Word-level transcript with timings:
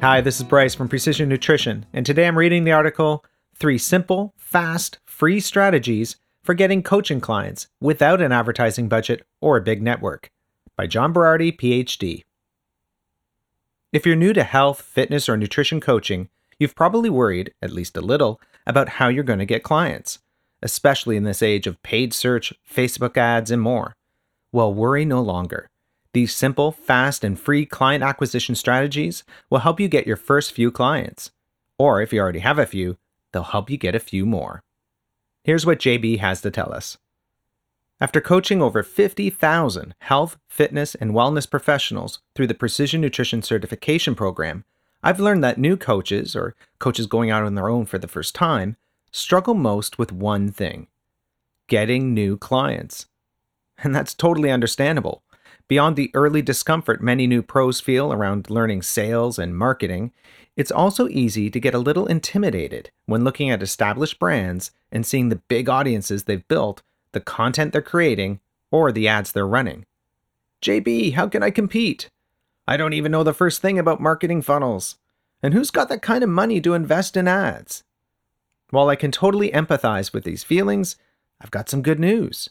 Hi, 0.00 0.20
this 0.20 0.36
is 0.36 0.44
Bryce 0.44 0.74
from 0.74 0.88
Precision 0.88 1.28
Nutrition, 1.28 1.84
and 1.92 2.06
today 2.06 2.26
I'm 2.26 2.38
reading 2.38 2.64
the 2.64 2.72
article 2.72 3.24
Three 3.54 3.78
Simple, 3.78 4.32
Fast, 4.36 4.98
Free 5.06 5.40
Strategies 5.40 6.16
for 6.42 6.54
Getting 6.54 6.82
Coaching 6.82 7.20
Clients 7.20 7.66
Without 7.80 8.20
an 8.20 8.32
Advertising 8.32 8.88
Budget 8.88 9.26
or 9.40 9.56
a 9.56 9.62
Big 9.62 9.82
Network 9.82 10.30
by 10.76 10.86
John 10.86 11.12
Berardi, 11.12 11.58
PhD. 11.58 12.24
If 13.92 14.06
you're 14.06 14.16
new 14.16 14.32
to 14.32 14.44
health, 14.44 14.82
fitness, 14.82 15.28
or 15.28 15.36
nutrition 15.36 15.80
coaching, 15.80 16.28
You've 16.58 16.74
probably 16.74 17.08
worried, 17.08 17.54
at 17.62 17.70
least 17.70 17.96
a 17.96 18.00
little, 18.00 18.40
about 18.66 18.88
how 18.88 19.08
you're 19.08 19.22
going 19.22 19.38
to 19.38 19.46
get 19.46 19.62
clients, 19.62 20.18
especially 20.60 21.16
in 21.16 21.22
this 21.22 21.42
age 21.42 21.68
of 21.68 21.80
paid 21.82 22.12
search, 22.12 22.52
Facebook 22.68 23.16
ads, 23.16 23.52
and 23.52 23.62
more. 23.62 23.94
Well, 24.50 24.74
worry 24.74 25.04
no 25.04 25.22
longer. 25.22 25.70
These 26.18 26.34
simple, 26.34 26.72
fast, 26.72 27.22
and 27.22 27.38
free 27.38 27.64
client 27.64 28.02
acquisition 28.02 28.56
strategies 28.56 29.22
will 29.50 29.60
help 29.60 29.78
you 29.78 29.86
get 29.86 30.04
your 30.04 30.16
first 30.16 30.50
few 30.50 30.72
clients. 30.72 31.30
Or 31.78 32.02
if 32.02 32.12
you 32.12 32.18
already 32.18 32.40
have 32.40 32.58
a 32.58 32.66
few, 32.66 32.98
they'll 33.30 33.44
help 33.44 33.70
you 33.70 33.76
get 33.76 33.94
a 33.94 34.00
few 34.00 34.26
more. 34.26 34.64
Here's 35.44 35.64
what 35.64 35.78
JB 35.78 36.18
has 36.18 36.40
to 36.40 36.50
tell 36.50 36.72
us. 36.72 36.98
After 38.00 38.20
coaching 38.20 38.60
over 38.60 38.82
50,000 38.82 39.94
health, 40.00 40.38
fitness, 40.48 40.96
and 40.96 41.12
wellness 41.12 41.48
professionals 41.48 42.18
through 42.34 42.48
the 42.48 42.52
Precision 42.52 43.00
Nutrition 43.00 43.40
Certification 43.40 44.16
Program, 44.16 44.64
I've 45.04 45.20
learned 45.20 45.44
that 45.44 45.56
new 45.56 45.76
coaches, 45.76 46.34
or 46.34 46.56
coaches 46.80 47.06
going 47.06 47.30
out 47.30 47.44
on 47.44 47.54
their 47.54 47.68
own 47.68 47.86
for 47.86 47.98
the 47.98 48.08
first 48.08 48.34
time, 48.34 48.76
struggle 49.12 49.54
most 49.54 50.00
with 50.00 50.10
one 50.10 50.50
thing 50.50 50.88
getting 51.68 52.12
new 52.12 52.36
clients. 52.36 53.06
And 53.84 53.94
that's 53.94 54.14
totally 54.14 54.50
understandable. 54.50 55.22
Beyond 55.68 55.96
the 55.96 56.10
early 56.14 56.40
discomfort 56.40 57.02
many 57.02 57.26
new 57.26 57.42
pros 57.42 57.78
feel 57.78 58.10
around 58.10 58.48
learning 58.48 58.82
sales 58.82 59.38
and 59.38 59.56
marketing, 59.56 60.12
it's 60.56 60.70
also 60.70 61.08
easy 61.08 61.50
to 61.50 61.60
get 61.60 61.74
a 61.74 61.78
little 61.78 62.06
intimidated 62.06 62.90
when 63.04 63.22
looking 63.22 63.50
at 63.50 63.62
established 63.62 64.18
brands 64.18 64.70
and 64.90 65.04
seeing 65.04 65.28
the 65.28 65.36
big 65.36 65.68
audiences 65.68 66.24
they've 66.24 66.48
built, 66.48 66.82
the 67.12 67.20
content 67.20 67.72
they're 67.72 67.82
creating, 67.82 68.40
or 68.70 68.90
the 68.90 69.06
ads 69.06 69.30
they're 69.30 69.46
running. 69.46 69.84
JB, 70.62 71.12
how 71.12 71.28
can 71.28 71.42
I 71.42 71.50
compete? 71.50 72.08
I 72.66 72.76
don't 72.78 72.94
even 72.94 73.12
know 73.12 73.22
the 73.22 73.34
first 73.34 73.60
thing 73.60 73.78
about 73.78 74.00
marketing 74.00 74.42
funnels. 74.42 74.96
And 75.42 75.54
who's 75.54 75.70
got 75.70 75.88
that 75.90 76.02
kind 76.02 76.24
of 76.24 76.30
money 76.30 76.60
to 76.62 76.74
invest 76.74 77.16
in 77.16 77.28
ads? 77.28 77.84
While 78.70 78.88
I 78.88 78.96
can 78.96 79.12
totally 79.12 79.50
empathize 79.50 80.12
with 80.12 80.24
these 80.24 80.42
feelings, 80.44 80.96
I've 81.40 81.50
got 81.50 81.68
some 81.68 81.82
good 81.82 82.00
news. 82.00 82.50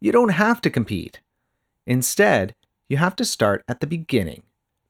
You 0.00 0.12
don't 0.12 0.28
have 0.30 0.60
to 0.60 0.70
compete. 0.70 1.20
Instead, 1.88 2.54
you 2.90 2.98
have 2.98 3.16
to 3.16 3.24
start 3.24 3.64
at 3.66 3.80
the 3.80 3.86
beginning, 3.86 4.42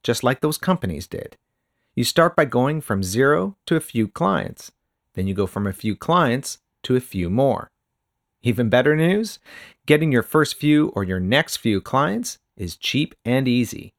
just 0.03 0.21
like 0.21 0.41
those 0.41 0.57
companies 0.57 1.07
did. 1.07 1.37
You 1.95 2.03
start 2.03 2.35
by 2.35 2.43
going 2.43 2.81
from 2.81 3.03
zero 3.03 3.55
to 3.67 3.77
a 3.77 3.79
few 3.79 4.09
clients. 4.09 4.73
Then 5.13 5.25
you 5.25 5.33
go 5.33 5.47
from 5.47 5.65
a 5.65 5.71
few 5.71 5.95
clients 5.95 6.57
to 6.83 6.97
a 6.97 6.99
few 6.99 7.29
more. 7.29 7.71
Even 8.41 8.67
better 8.67 8.97
news 8.97 9.39
getting 9.85 10.11
your 10.11 10.23
first 10.23 10.55
few 10.55 10.89
or 10.89 11.05
your 11.05 11.21
next 11.21 11.57
few 11.57 11.79
clients 11.79 12.37
is 12.57 12.75
cheap 12.75 13.15
and 13.23 13.47
easy. 13.47 13.93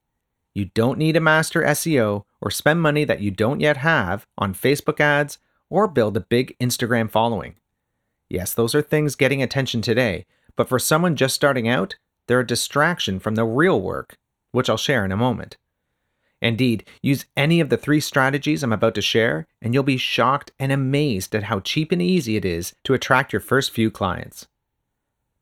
You 0.52 0.66
don't 0.66 0.98
need 0.98 1.16
a 1.16 1.20
master 1.20 1.62
SEO 1.62 2.24
or 2.42 2.50
spend 2.50 2.82
money 2.82 3.04
that 3.04 3.22
you 3.22 3.30
don't 3.30 3.60
yet 3.60 3.78
have 3.78 4.26
on 4.36 4.52
Facebook 4.52 5.00
ads 5.00 5.38
or 5.70 5.88
build 5.88 6.18
a 6.18 6.20
big 6.20 6.54
Instagram 6.58 7.10
following. 7.10 7.54
Yes, 8.28 8.52
those 8.52 8.74
are 8.74 8.82
things 8.82 9.16
getting 9.16 9.42
attention 9.42 9.80
today, 9.80 10.26
but 10.54 10.68
for 10.68 10.78
someone 10.78 11.16
just 11.16 11.34
starting 11.34 11.66
out, 11.66 11.96
they're 12.30 12.38
a 12.38 12.46
distraction 12.46 13.18
from 13.18 13.34
the 13.34 13.44
real 13.44 13.80
work, 13.80 14.16
which 14.52 14.70
I'll 14.70 14.76
share 14.76 15.04
in 15.04 15.10
a 15.10 15.16
moment. 15.16 15.56
Indeed, 16.40 16.84
use 17.02 17.26
any 17.36 17.58
of 17.58 17.70
the 17.70 17.76
three 17.76 17.98
strategies 17.98 18.62
I'm 18.62 18.72
about 18.72 18.94
to 18.94 19.02
share, 19.02 19.48
and 19.60 19.74
you'll 19.74 19.82
be 19.82 19.96
shocked 19.96 20.52
and 20.56 20.70
amazed 20.70 21.34
at 21.34 21.42
how 21.42 21.58
cheap 21.58 21.90
and 21.90 22.00
easy 22.00 22.36
it 22.36 22.44
is 22.44 22.72
to 22.84 22.94
attract 22.94 23.32
your 23.32 23.40
first 23.40 23.72
few 23.72 23.90
clients. 23.90 24.46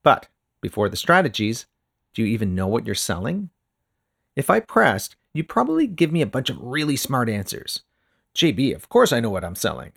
But 0.02 0.28
before 0.62 0.88
the 0.88 0.96
strategies, 0.96 1.66
do 2.14 2.22
you 2.22 2.28
even 2.28 2.54
know 2.54 2.66
what 2.66 2.86
you're 2.86 2.94
selling? 2.94 3.50
If 4.34 4.48
I 4.48 4.58
pressed, 4.58 5.14
you'd 5.34 5.46
probably 5.46 5.86
give 5.86 6.10
me 6.10 6.22
a 6.22 6.26
bunch 6.26 6.48
of 6.48 6.56
really 6.58 6.96
smart 6.96 7.28
answers. 7.28 7.82
JB, 8.34 8.74
of 8.74 8.88
course 8.88 9.12
I 9.12 9.20
know 9.20 9.28
what 9.28 9.44
I'm 9.44 9.56
selling. 9.56 9.92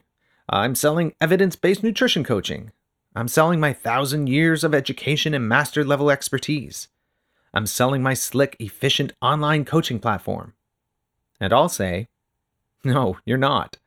I'm 0.49 0.75
selling 0.75 1.13
evidence 1.21 1.55
based 1.55 1.83
nutrition 1.83 2.25
coaching. 2.25 2.73
I'm 3.15 3.27
selling 3.27 3.59
my 3.59 3.73
thousand 3.73 4.27
years 4.27 4.63
of 4.63 4.73
education 4.73 5.33
and 5.33 5.47
master 5.47 5.83
level 5.83 6.09
expertise. 6.09 6.87
I'm 7.53 7.65
selling 7.65 8.01
my 8.01 8.13
slick, 8.13 8.55
efficient 8.59 9.13
online 9.21 9.65
coaching 9.65 9.99
platform. 9.99 10.53
And 11.39 11.51
I'll 11.51 11.69
say, 11.69 12.07
no, 12.83 13.17
you're 13.25 13.37
not. 13.37 13.77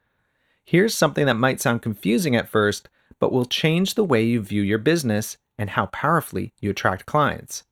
Here's 0.65 0.95
something 0.95 1.27
that 1.27 1.35
might 1.35 1.61
sound 1.61 1.83
confusing 1.83 2.37
at 2.37 2.49
first, 2.49 2.89
but 3.19 3.33
will 3.33 3.47
change 3.47 3.95
the 3.95 4.05
way 4.05 4.23
you 4.23 4.41
view 4.43 4.63
your 4.63 4.79
business 4.79 5.39
and 5.57 5.71
how 5.71 5.87
powerfully 5.87 6.53
you 6.61 6.71
attract 6.71 7.07
clients. 7.07 7.65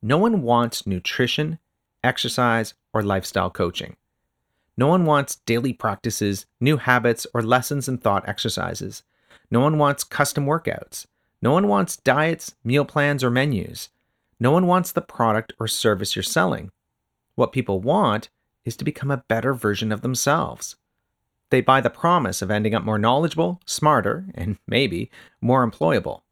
No 0.00 0.16
one 0.16 0.42
wants 0.42 0.86
nutrition 0.86 1.58
exercise, 2.02 2.74
or 2.92 3.02
lifestyle 3.02 3.50
coaching. 3.50 3.96
No 4.76 4.88
one 4.88 5.04
wants 5.04 5.36
daily 5.46 5.72
practices, 5.72 6.46
new 6.60 6.78
habits, 6.78 7.26
or 7.34 7.42
lessons 7.42 7.88
and 7.88 8.02
thought 8.02 8.28
exercises. 8.28 9.02
No 9.50 9.60
one 9.60 9.78
wants 9.78 10.04
custom 10.04 10.46
workouts. 10.46 11.06
No 11.42 11.52
one 11.52 11.68
wants 11.68 11.96
diets, 11.96 12.54
meal 12.62 12.84
plans, 12.84 13.24
or 13.24 13.30
menus. 13.30 13.88
No 14.38 14.50
one 14.50 14.66
wants 14.66 14.92
the 14.92 15.00
product 15.00 15.52
or 15.58 15.66
service 15.68 16.14
you're 16.14 16.22
selling. 16.22 16.70
What 17.34 17.52
people 17.52 17.80
want 17.80 18.28
is 18.64 18.76
to 18.76 18.84
become 18.84 19.10
a 19.10 19.24
better 19.28 19.54
version 19.54 19.90
of 19.92 20.02
themselves. 20.02 20.76
They 21.50 21.60
buy 21.60 21.80
the 21.80 21.90
promise 21.90 22.42
of 22.42 22.50
ending 22.50 22.74
up 22.74 22.84
more 22.84 22.98
knowledgeable, 22.98 23.60
smarter, 23.66 24.26
and 24.34 24.58
maybe 24.66 25.10
more 25.40 25.68
employable. 25.68 26.22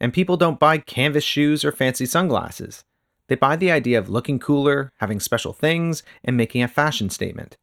And 0.00 0.12
people 0.12 0.36
don't 0.36 0.58
buy 0.58 0.78
canvas 0.78 1.24
shoes 1.24 1.64
or 1.64 1.72
fancy 1.72 2.06
sunglasses. 2.06 2.84
They 3.28 3.36
buy 3.36 3.56
the 3.56 3.70
idea 3.70 3.98
of 3.98 4.08
looking 4.08 4.38
cooler, 4.38 4.92
having 4.96 5.20
special 5.20 5.52
things, 5.52 6.02
and 6.24 6.36
making 6.36 6.62
a 6.62 6.68
fashion 6.68 7.10
statement. 7.10 7.56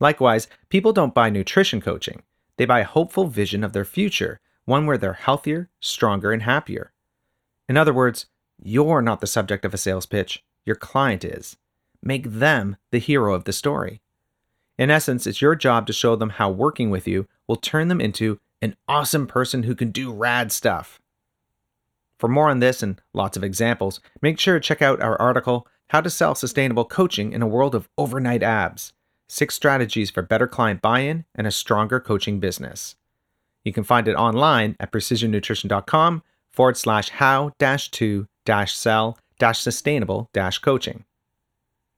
Likewise, 0.00 0.48
people 0.70 0.92
don't 0.92 1.14
buy 1.14 1.30
nutrition 1.30 1.80
coaching. 1.80 2.22
They 2.56 2.64
buy 2.64 2.80
a 2.80 2.84
hopeful 2.84 3.26
vision 3.26 3.64
of 3.64 3.72
their 3.72 3.84
future, 3.84 4.40
one 4.64 4.86
where 4.86 4.98
they're 4.98 5.14
healthier, 5.14 5.70
stronger, 5.80 6.32
and 6.32 6.42
happier. 6.42 6.92
In 7.68 7.76
other 7.76 7.92
words, 7.92 8.26
you're 8.62 9.02
not 9.02 9.20
the 9.20 9.26
subject 9.26 9.64
of 9.64 9.74
a 9.74 9.78
sales 9.78 10.06
pitch, 10.06 10.44
your 10.64 10.76
client 10.76 11.24
is. 11.24 11.56
Make 12.02 12.24
them 12.24 12.76
the 12.90 12.98
hero 12.98 13.34
of 13.34 13.44
the 13.44 13.52
story. 13.52 14.02
In 14.78 14.90
essence, 14.90 15.26
it's 15.26 15.42
your 15.42 15.54
job 15.54 15.86
to 15.86 15.92
show 15.92 16.16
them 16.16 16.30
how 16.30 16.50
working 16.50 16.90
with 16.90 17.06
you 17.06 17.26
will 17.46 17.56
turn 17.56 17.88
them 17.88 18.00
into 18.00 18.38
an 18.60 18.76
awesome 18.86 19.26
person 19.26 19.64
who 19.64 19.74
can 19.74 19.90
do 19.90 20.12
rad 20.12 20.52
stuff. 20.52 21.00
For 22.18 22.28
more 22.28 22.50
on 22.50 22.60
this 22.60 22.82
and 22.82 23.00
lots 23.12 23.36
of 23.36 23.44
examples, 23.44 24.00
make 24.20 24.38
sure 24.38 24.54
to 24.54 24.60
check 24.60 24.80
out 24.80 25.00
our 25.00 25.20
article, 25.20 25.66
How 25.88 26.00
to 26.00 26.10
Sell 26.10 26.34
Sustainable 26.34 26.84
Coaching 26.84 27.32
in 27.32 27.42
a 27.42 27.48
World 27.48 27.74
of 27.74 27.88
Overnight 27.98 28.42
Abs 28.42 28.92
Six 29.32 29.54
Strategies 29.54 30.10
for 30.10 30.20
Better 30.20 30.46
Client 30.46 30.82
Buy 30.82 31.00
In 31.00 31.24
and 31.34 31.46
a 31.46 31.50
Stronger 31.50 32.00
Coaching 32.00 32.38
Business. 32.38 32.96
You 33.64 33.72
can 33.72 33.82
find 33.82 34.06
it 34.06 34.14
online 34.14 34.76
at 34.78 34.92
precisionnutrition.com 34.92 36.22
forward 36.50 36.76
slash 36.76 37.08
how 37.08 37.52
dash 37.58 37.90
to 37.92 38.26
dash 38.44 38.76
sell 38.76 39.18
dash 39.38 39.58
sustainable 39.58 40.28
dash 40.34 40.58
coaching. 40.58 41.06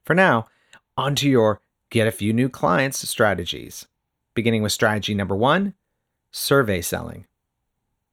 For 0.04 0.14
now, 0.14 0.46
on 0.96 1.16
to 1.16 1.28
your 1.28 1.60
get 1.90 2.06
a 2.06 2.12
few 2.12 2.32
new 2.32 2.48
clients 2.48 3.08
strategies. 3.08 3.88
Beginning 4.34 4.62
with 4.62 4.70
strategy 4.70 5.12
number 5.12 5.34
one 5.34 5.74
survey 6.30 6.80
selling. 6.80 7.26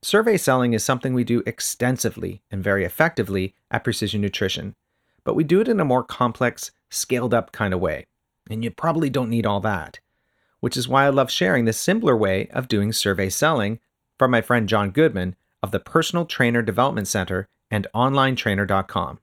Survey 0.02 0.36
selling 0.36 0.74
is 0.74 0.84
something 0.84 1.14
we 1.14 1.24
do 1.24 1.44
extensively 1.46 2.42
and 2.50 2.64
very 2.64 2.84
effectively 2.84 3.54
at 3.70 3.84
Precision 3.84 4.20
Nutrition, 4.20 4.74
but 5.24 5.36
we 5.36 5.44
do 5.44 5.62
it 5.62 5.68
in 5.68 5.80
a 5.80 5.86
more 5.86 6.04
complex, 6.04 6.72
scaled 6.90 7.36
up 7.36 7.52
kind 7.52 7.72
of 7.72 7.80
way. 7.80 8.08
And 8.50 8.64
you 8.64 8.72
probably 8.72 9.10
don't 9.10 9.30
need 9.30 9.46
all 9.46 9.60
that, 9.62 10.00
which 10.60 10.76
is 10.76 10.88
why 10.88 11.06
I 11.06 11.10
love 11.10 11.32
sharing 11.32 11.66
this 11.66 11.80
simpler 11.80 12.16
way 12.16 12.48
of 12.48 12.68
doing 12.68 12.92
survey 12.92 13.30
selling 13.30 13.80
from 14.18 14.32
my 14.32 14.42
friend 14.42 14.68
John 14.68 14.92
Goodman 14.92 15.36
of 15.64 15.72
the 15.72 15.80
Personal 15.80 16.26
Trainer 16.26 16.62
Development 16.62 17.08
Center 17.08 17.48
and 17.70 17.88
OnlineTrainer.com. 17.96 19.20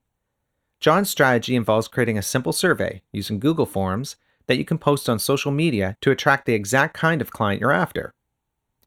John's 0.81 1.11
strategy 1.11 1.57
involves 1.57 1.89
creating 1.89 2.19
a 2.19 2.23
simple 2.23 2.53
survey 2.53 3.03
using 3.13 3.41
Google 3.41 3.67
Forms 3.67 4.17
that 4.47 4.57
you 4.57 4.65
can 4.65 4.79
post 4.79 5.09
on 5.09 5.19
social 5.19 5.51
media 5.51 5.97
to 6.01 6.11
attract 6.11 6.47
the 6.47 6.55
exact 6.55 6.95
kind 6.95 7.21
of 7.21 7.33
client 7.33 7.61
you're 7.61 7.73
after. 7.73 8.15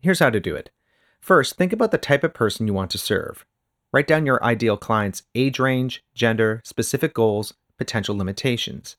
Here's 0.01 0.19
how 0.19 0.29
to 0.29 0.39
do 0.39 0.55
it. 0.55 0.71
First, 1.19 1.55
think 1.55 1.71
about 1.71 1.91
the 1.91 1.97
type 1.97 2.23
of 2.23 2.33
person 2.33 2.65
you 2.65 2.73
want 2.73 2.89
to 2.91 2.97
serve. 2.97 3.45
Write 3.93 4.07
down 4.07 4.25
your 4.25 4.43
ideal 4.43 4.77
client's 4.77 5.23
age 5.35 5.59
range, 5.59 6.03
gender, 6.15 6.61
specific 6.63 7.13
goals, 7.13 7.53
potential 7.77 8.17
limitations. 8.17 8.95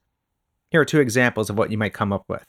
Here 0.73 0.81
are 0.81 0.87
two 0.87 1.01
examples 1.01 1.51
of 1.51 1.59
what 1.59 1.71
you 1.71 1.77
might 1.77 1.93
come 1.93 2.15
up 2.15 2.25
with. 2.29 2.47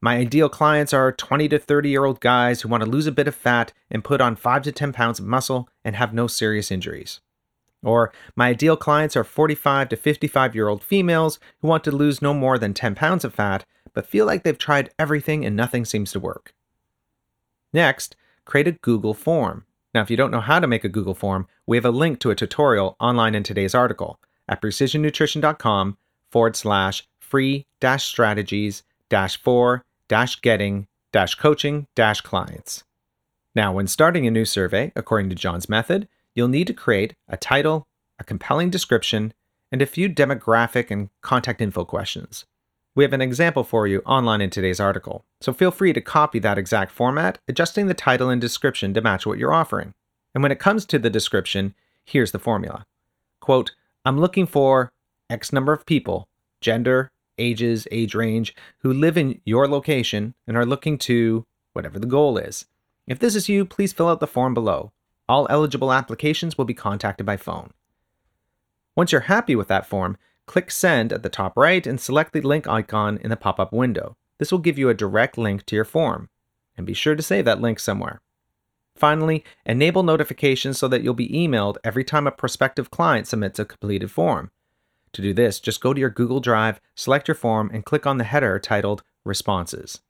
My 0.00 0.16
ideal 0.16 0.48
clients 0.48 0.94
are 0.94 1.12
20 1.12 1.46
to 1.50 1.58
30 1.58 1.90
year 1.90 2.06
old 2.06 2.18
guys 2.20 2.62
who 2.62 2.70
want 2.70 2.82
to 2.82 2.88
lose 2.88 3.06
a 3.06 3.12
bit 3.12 3.28
of 3.28 3.34
fat 3.34 3.74
and 3.90 4.02
put 4.02 4.22
on 4.22 4.34
5 4.34 4.62
to 4.62 4.72
10 4.72 4.94
pounds 4.94 5.20
of 5.20 5.26
muscle 5.26 5.68
and 5.84 5.94
have 5.94 6.14
no 6.14 6.26
serious 6.26 6.70
injuries. 6.70 7.20
Or, 7.82 8.12
my 8.34 8.48
ideal 8.48 8.78
clients 8.78 9.14
are 9.14 9.24
45 9.24 9.90
to 9.90 9.96
55 9.96 10.54
year 10.54 10.68
old 10.68 10.82
females 10.82 11.38
who 11.60 11.68
want 11.68 11.84
to 11.84 11.90
lose 11.90 12.22
no 12.22 12.32
more 12.32 12.56
than 12.56 12.72
10 12.72 12.94
pounds 12.94 13.26
of 13.26 13.34
fat, 13.34 13.66
but 13.92 14.06
feel 14.06 14.24
like 14.24 14.42
they've 14.42 14.56
tried 14.56 14.88
everything 14.98 15.44
and 15.44 15.54
nothing 15.54 15.84
seems 15.84 16.12
to 16.12 16.20
work. 16.20 16.54
Next, 17.74 18.16
create 18.46 18.68
a 18.68 18.72
Google 18.72 19.12
form. 19.12 19.66
Now, 19.94 20.00
if 20.00 20.10
you 20.10 20.16
don't 20.16 20.30
know 20.30 20.40
how 20.40 20.60
to 20.60 20.66
make 20.66 20.84
a 20.84 20.88
Google 20.88 21.14
form, 21.14 21.46
we 21.66 21.76
have 21.76 21.84
a 21.84 21.90
link 21.90 22.20
to 22.20 22.30
a 22.30 22.34
tutorial 22.34 22.96
online 22.98 23.34
in 23.34 23.42
today's 23.42 23.74
article 23.74 24.18
at 24.48 24.62
precisionnutrition.com 24.62 25.98
forward 26.30 26.56
slash 26.56 27.06
free 27.30 27.66
strategies 28.04 28.82
for 29.36 29.84
getting 30.42 30.86
coaching 31.38 31.86
clients. 31.96 32.84
Now, 33.54 33.72
when 33.72 33.86
starting 33.86 34.26
a 34.26 34.30
new 34.30 34.44
survey, 34.44 34.92
according 34.94 35.30
to 35.30 35.36
John's 35.36 35.68
method, 35.68 36.08
you'll 36.34 36.48
need 36.48 36.66
to 36.66 36.74
create 36.74 37.14
a 37.28 37.36
title, 37.36 37.86
a 38.18 38.24
compelling 38.24 38.70
description, 38.70 39.32
and 39.72 39.80
a 39.80 39.86
few 39.86 40.08
demographic 40.08 40.90
and 40.90 41.10
contact 41.20 41.60
info 41.60 41.84
questions. 41.84 42.44
We 42.94 43.04
have 43.04 43.12
an 43.12 43.20
example 43.20 43.64
for 43.64 43.86
you 43.86 44.00
online 44.00 44.40
in 44.40 44.50
today's 44.50 44.80
article, 44.80 45.24
so 45.40 45.52
feel 45.52 45.70
free 45.70 45.92
to 45.92 46.00
copy 46.00 46.40
that 46.40 46.58
exact 46.58 46.90
format, 46.90 47.38
adjusting 47.48 47.86
the 47.86 47.94
title 47.94 48.28
and 48.28 48.40
description 48.40 48.92
to 48.94 49.00
match 49.00 49.26
what 49.26 49.38
you're 49.38 49.54
offering. 49.54 49.94
And 50.34 50.42
when 50.42 50.52
it 50.52 50.58
comes 50.58 50.84
to 50.86 50.98
the 50.98 51.10
description, 51.10 51.74
here's 52.04 52.32
the 52.32 52.38
formula. 52.38 52.84
Quote, 53.40 53.72
I'm 54.04 54.18
looking 54.18 54.46
for 54.46 54.90
X 55.28 55.52
number 55.52 55.72
of 55.72 55.86
people, 55.86 56.28
gender, 56.60 57.10
ages, 57.40 57.88
age 57.90 58.14
range, 58.14 58.54
who 58.78 58.92
live 58.92 59.16
in 59.16 59.40
your 59.44 59.66
location 59.66 60.34
and 60.46 60.56
are 60.56 60.66
looking 60.66 60.98
to 60.98 61.46
whatever 61.72 61.98
the 61.98 62.06
goal 62.06 62.38
is. 62.38 62.66
If 63.06 63.18
this 63.18 63.34
is 63.34 63.48
you, 63.48 63.64
please 63.64 63.92
fill 63.92 64.08
out 64.08 64.20
the 64.20 64.26
form 64.26 64.54
below. 64.54 64.92
All 65.28 65.46
eligible 65.50 65.92
applications 65.92 66.56
will 66.56 66.64
be 66.64 66.74
contacted 66.74 67.26
by 67.26 67.36
phone. 67.36 67.70
Once 68.96 69.12
you're 69.12 69.22
happy 69.22 69.56
with 69.56 69.68
that 69.68 69.86
form, 69.86 70.16
click 70.46 70.70
Send 70.70 71.12
at 71.12 71.22
the 71.22 71.28
top 71.28 71.56
right 71.56 71.86
and 71.86 72.00
select 72.00 72.32
the 72.32 72.40
link 72.40 72.68
icon 72.68 73.18
in 73.18 73.30
the 73.30 73.36
pop 73.36 73.58
up 73.58 73.72
window. 73.72 74.16
This 74.38 74.52
will 74.52 74.58
give 74.58 74.78
you 74.78 74.88
a 74.88 74.94
direct 74.94 75.38
link 75.38 75.64
to 75.66 75.76
your 75.76 75.84
form. 75.84 76.28
And 76.76 76.86
be 76.86 76.94
sure 76.94 77.14
to 77.14 77.22
save 77.22 77.44
that 77.44 77.60
link 77.60 77.78
somewhere. 77.78 78.20
Finally, 78.96 79.44
enable 79.64 80.02
notifications 80.02 80.78
so 80.78 80.88
that 80.88 81.02
you'll 81.02 81.14
be 81.14 81.28
emailed 81.28 81.76
every 81.84 82.04
time 82.04 82.26
a 82.26 82.32
prospective 82.32 82.90
client 82.90 83.26
submits 83.26 83.58
a 83.58 83.64
completed 83.64 84.10
form. 84.10 84.50
To 85.14 85.22
do 85.22 85.34
this, 85.34 85.60
just 85.60 85.80
go 85.80 85.92
to 85.92 86.00
your 86.00 86.10
Google 86.10 86.40
Drive, 86.40 86.80
select 86.94 87.28
your 87.28 87.34
form, 87.34 87.70
and 87.72 87.84
click 87.84 88.06
on 88.06 88.18
the 88.18 88.24
header 88.24 88.58
titled 88.58 89.02
Responses. 89.24 90.00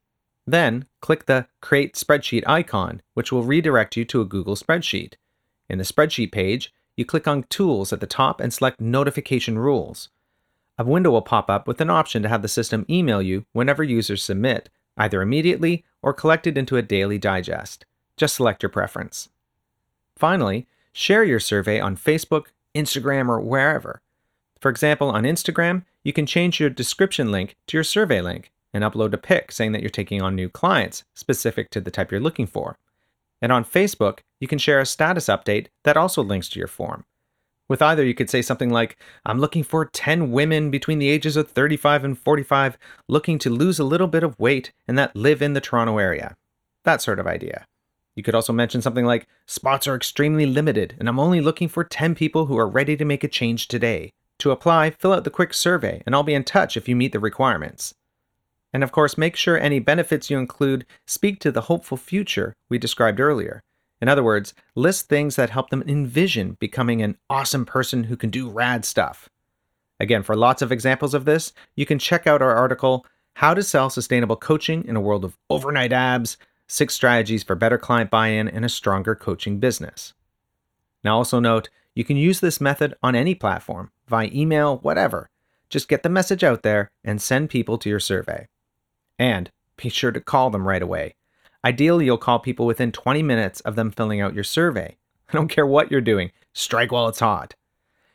Then, 0.45 0.85
click 1.01 1.25
the 1.25 1.47
Create 1.61 1.95
Spreadsheet 1.95 2.43
icon, 2.47 3.01
which 3.13 3.31
will 3.31 3.43
redirect 3.43 3.95
you 3.95 4.05
to 4.05 4.21
a 4.21 4.25
Google 4.25 4.55
spreadsheet. 4.55 5.13
In 5.69 5.77
the 5.77 5.83
spreadsheet 5.83 6.31
page, 6.31 6.73
you 6.95 7.05
click 7.05 7.27
on 7.27 7.43
Tools 7.43 7.93
at 7.93 7.99
the 7.99 8.07
top 8.07 8.41
and 8.41 8.53
select 8.53 8.81
Notification 8.81 9.57
Rules. 9.57 10.09
A 10.77 10.83
window 10.83 11.11
will 11.11 11.21
pop 11.21 11.49
up 11.49 11.67
with 11.67 11.79
an 11.79 11.89
option 11.89 12.23
to 12.23 12.29
have 12.29 12.41
the 12.41 12.47
system 12.47 12.85
email 12.89 13.21
you 13.21 13.45
whenever 13.53 13.83
users 13.83 14.23
submit, 14.23 14.69
either 14.97 15.21
immediately 15.21 15.85
or 16.01 16.13
collected 16.13 16.57
into 16.57 16.77
a 16.77 16.81
daily 16.81 17.17
digest. 17.17 17.85
Just 18.17 18.35
select 18.35 18.63
your 18.63 18.69
preference. 18.69 19.29
Finally, 20.15 20.67
share 20.91 21.23
your 21.23 21.39
survey 21.39 21.79
on 21.79 21.95
Facebook, 21.95 22.47
Instagram, 22.75 23.29
or 23.29 23.39
wherever. 23.39 24.01
For 24.61 24.69
example, 24.69 25.09
on 25.09 25.23
Instagram, 25.23 25.85
you 26.03 26.13
can 26.13 26.27
change 26.27 26.59
your 26.59 26.69
description 26.69 27.31
link 27.31 27.55
to 27.67 27.75
your 27.75 27.83
survey 27.83 28.21
link 28.21 28.51
and 28.73 28.83
upload 28.83 29.11
a 29.11 29.17
pic 29.17 29.51
saying 29.51 29.71
that 29.71 29.81
you're 29.81 29.89
taking 29.89 30.21
on 30.21 30.35
new 30.35 30.49
clients 30.49 31.03
specific 31.15 31.71
to 31.71 31.81
the 31.81 31.89
type 31.89 32.11
you're 32.11 32.21
looking 32.21 32.45
for. 32.45 32.77
And 33.41 33.51
on 33.51 33.65
Facebook, 33.65 34.19
you 34.39 34.47
can 34.47 34.59
share 34.59 34.79
a 34.79 34.85
status 34.85 35.25
update 35.25 35.67
that 35.83 35.97
also 35.97 36.21
links 36.21 36.47
to 36.49 36.59
your 36.59 36.67
form. 36.67 37.05
With 37.67 37.81
either, 37.81 38.05
you 38.05 38.13
could 38.13 38.29
say 38.29 38.43
something 38.43 38.69
like, 38.69 38.97
I'm 39.25 39.39
looking 39.39 39.63
for 39.63 39.85
10 39.85 40.31
women 40.31 40.69
between 40.69 40.99
the 40.99 41.09
ages 41.09 41.37
of 41.37 41.49
35 41.49 42.03
and 42.03 42.19
45 42.19 42.77
looking 43.07 43.39
to 43.39 43.49
lose 43.49 43.79
a 43.79 43.83
little 43.83 44.07
bit 44.07 44.23
of 44.23 44.37
weight 44.37 44.71
and 44.87 44.95
that 44.97 45.15
live 45.15 45.41
in 45.41 45.53
the 45.53 45.61
Toronto 45.61 45.97
area. 45.97 46.35
That 46.83 47.01
sort 47.01 47.19
of 47.19 47.25
idea. 47.25 47.65
You 48.13 48.21
could 48.21 48.35
also 48.35 48.53
mention 48.53 48.81
something 48.81 49.05
like, 49.05 49.27
Spots 49.47 49.87
are 49.87 49.95
extremely 49.95 50.45
limited, 50.45 50.95
and 50.99 51.09
I'm 51.09 51.19
only 51.19 51.41
looking 51.41 51.67
for 51.67 51.83
10 51.83 52.13
people 52.13 52.45
who 52.45 52.57
are 52.57 52.67
ready 52.67 52.95
to 52.97 53.05
make 53.05 53.23
a 53.23 53.27
change 53.27 53.67
today. 53.67 54.11
To 54.41 54.49
apply, 54.49 54.89
fill 54.89 55.13
out 55.13 55.23
the 55.23 55.29
quick 55.29 55.53
survey, 55.53 56.01
and 56.03 56.15
I'll 56.15 56.23
be 56.23 56.33
in 56.33 56.43
touch 56.43 56.75
if 56.75 56.89
you 56.89 56.95
meet 56.95 57.11
the 57.11 57.19
requirements. 57.19 57.93
And 58.73 58.83
of 58.83 58.91
course, 58.91 59.15
make 59.15 59.35
sure 59.35 59.55
any 59.55 59.77
benefits 59.77 60.31
you 60.31 60.39
include 60.39 60.87
speak 61.05 61.39
to 61.41 61.51
the 61.51 61.61
hopeful 61.61 61.95
future 61.95 62.55
we 62.67 62.79
described 62.79 63.19
earlier. 63.19 63.61
In 64.01 64.09
other 64.09 64.23
words, 64.23 64.55
list 64.73 65.07
things 65.07 65.35
that 65.35 65.51
help 65.51 65.69
them 65.69 65.83
envision 65.85 66.57
becoming 66.59 67.03
an 67.03 67.19
awesome 67.29 67.67
person 67.67 68.05
who 68.05 68.17
can 68.17 68.31
do 68.31 68.49
rad 68.49 68.83
stuff. 68.83 69.29
Again, 69.99 70.23
for 70.23 70.35
lots 70.35 70.63
of 70.63 70.71
examples 70.71 71.13
of 71.13 71.25
this, 71.25 71.53
you 71.75 71.85
can 71.85 71.99
check 71.99 72.25
out 72.25 72.41
our 72.41 72.55
article, 72.55 73.05
How 73.35 73.53
to 73.53 73.61
Sell 73.61 73.91
Sustainable 73.91 74.37
Coaching 74.37 74.83
in 74.85 74.95
a 74.95 75.01
World 75.01 75.23
of 75.23 75.37
Overnight 75.51 75.93
Abs 75.93 76.37
Six 76.65 76.95
Strategies 76.95 77.43
for 77.43 77.53
Better 77.53 77.77
Client 77.77 78.09
Buy 78.09 78.29
In 78.29 78.47
and 78.47 78.65
a 78.65 78.69
Stronger 78.69 79.13
Coaching 79.13 79.59
Business. 79.59 80.15
Now, 81.03 81.17
also 81.17 81.39
note, 81.39 81.69
you 81.93 82.03
can 82.03 82.17
use 82.17 82.39
this 82.39 82.61
method 82.61 82.95
on 83.03 83.15
any 83.15 83.35
platform, 83.35 83.91
via 84.07 84.29
email, 84.33 84.77
whatever. 84.77 85.29
Just 85.69 85.87
get 85.87 86.03
the 86.03 86.09
message 86.09 86.43
out 86.43 86.63
there 86.63 86.91
and 87.03 87.21
send 87.21 87.49
people 87.49 87.77
to 87.77 87.89
your 87.89 87.99
survey. 87.99 88.47
And 89.19 89.51
be 89.77 89.89
sure 89.89 90.11
to 90.11 90.21
call 90.21 90.49
them 90.49 90.67
right 90.67 90.81
away. 90.81 91.15
Ideally, 91.63 92.05
you'll 92.05 92.17
call 92.17 92.39
people 92.39 92.65
within 92.65 92.91
20 92.91 93.21
minutes 93.23 93.59
of 93.61 93.75
them 93.75 93.91
filling 93.91 94.21
out 94.21 94.33
your 94.33 94.43
survey. 94.43 94.97
I 95.29 95.33
don't 95.33 95.47
care 95.47 95.65
what 95.65 95.91
you're 95.91 96.01
doing, 96.01 96.31
strike 96.53 96.91
while 96.91 97.07
it's 97.07 97.19
hot. 97.19 97.55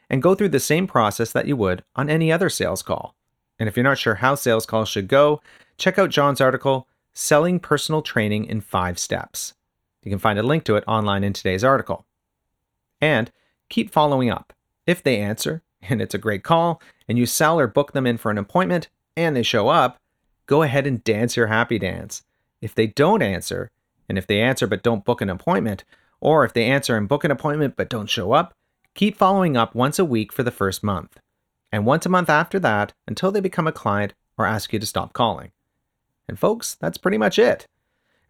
And 0.09 0.23
go 0.23 0.35
through 0.35 0.50
the 0.50 0.61
same 0.61 0.87
process 0.87 1.33
that 1.33 1.47
you 1.47 1.56
would 1.56 1.83
on 1.95 2.11
any 2.11 2.30
other 2.30 2.49
sales 2.49 2.83
call. 2.83 3.14
And 3.59 3.68
if 3.68 3.76
you're 3.76 3.85
not 3.85 3.99
sure 3.99 4.16
how 4.16 4.35
sales 4.35 4.66
calls 4.66 4.88
should 4.88 5.09
go, 5.09 5.40
check 5.78 5.99
out 5.99 6.11
John's 6.11 6.40
article, 6.40 6.87
Selling 7.14 7.59
Personal 7.59 8.02
Training 8.02 8.45
in 8.45 8.61
Five 8.61 8.99
Steps. 8.99 9.54
You 10.02 10.11
can 10.11 10.18
find 10.18 10.38
a 10.38 10.42
link 10.42 10.64
to 10.64 10.76
it 10.76 10.85
online 10.87 11.25
in 11.25 11.33
today's 11.33 11.64
article. 11.64 12.04
And 13.00 13.33
keep 13.68 13.90
following 13.90 14.30
up. 14.30 14.52
If 14.87 15.02
they 15.02 15.18
answer, 15.18 15.62
and 15.82 16.00
it's 16.00 16.14
a 16.14 16.18
great 16.18 16.44
call, 16.44 16.80
and 17.08 17.18
you 17.18 17.26
sell 17.26 17.58
or 17.58 17.66
book 17.66 17.92
them 17.92 18.06
in 18.06 18.16
for 18.16 18.30
an 18.30 18.38
appointment, 18.38 18.88
and 19.16 19.35
they 19.35 19.42
show 19.42 19.68
up, 19.68 19.99
go 20.46 20.62
ahead 20.62 20.87
and 20.87 21.02
dance 21.04 21.37
your 21.37 21.46
happy 21.46 21.78
dance. 21.78 22.23
If 22.61 22.75
they 22.75 22.87
don't 22.87 23.23
answer, 23.23 23.70
and 24.08 24.18
if 24.18 24.26
they 24.26 24.40
answer 24.40 24.66
but 24.66 24.82
don't 24.82 25.04
book 25.04 25.20
an 25.20 25.30
appointment, 25.30 25.85
or 26.20 26.44
if 26.44 26.52
they 26.52 26.64
answer 26.64 26.96
and 26.96 27.08
book 27.08 27.25
an 27.25 27.30
appointment 27.30 27.75
but 27.76 27.88
don't 27.88 28.11
show 28.11 28.32
up, 28.32 28.54
keep 28.94 29.16
following 29.16 29.56
up 29.56 29.75
once 29.75 29.99
a 29.99 30.04
week 30.04 30.32
for 30.32 30.42
the 30.42 30.50
first 30.50 30.82
month, 30.82 31.20
and 31.70 31.85
once 31.85 32.06
a 32.06 32.11
month 32.11 32.30
after 32.30 32.58
that 32.58 32.92
until 33.06 33.30
they 33.30 33.40
become 33.40 33.66
a 33.66 33.73
client 33.73 34.14
or 34.38 34.46
ask 34.46 34.73
you 34.73 34.78
to 34.78 34.87
stop 34.87 35.12
calling. 35.12 35.50
And 36.28 36.38
folks, 36.38 36.75
that's 36.75 36.99
pretty 36.99 37.18
much 37.18 37.38
it. 37.38 37.66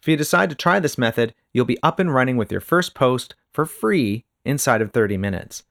If 0.00 0.08
you 0.08 0.16
decide 0.16 0.50
to 0.50 0.56
try 0.56 0.78
this 0.78 0.98
method, 0.98 1.34
you'll 1.52 1.64
be 1.64 1.82
up 1.82 1.98
and 1.98 2.14
running 2.14 2.36
with 2.36 2.52
your 2.52 2.60
first 2.60 2.94
post 2.94 3.34
for 3.52 3.64
free 3.64 4.24
inside 4.46 4.82
of 4.82 4.92
30 4.92 5.16
minutes. 5.16 5.64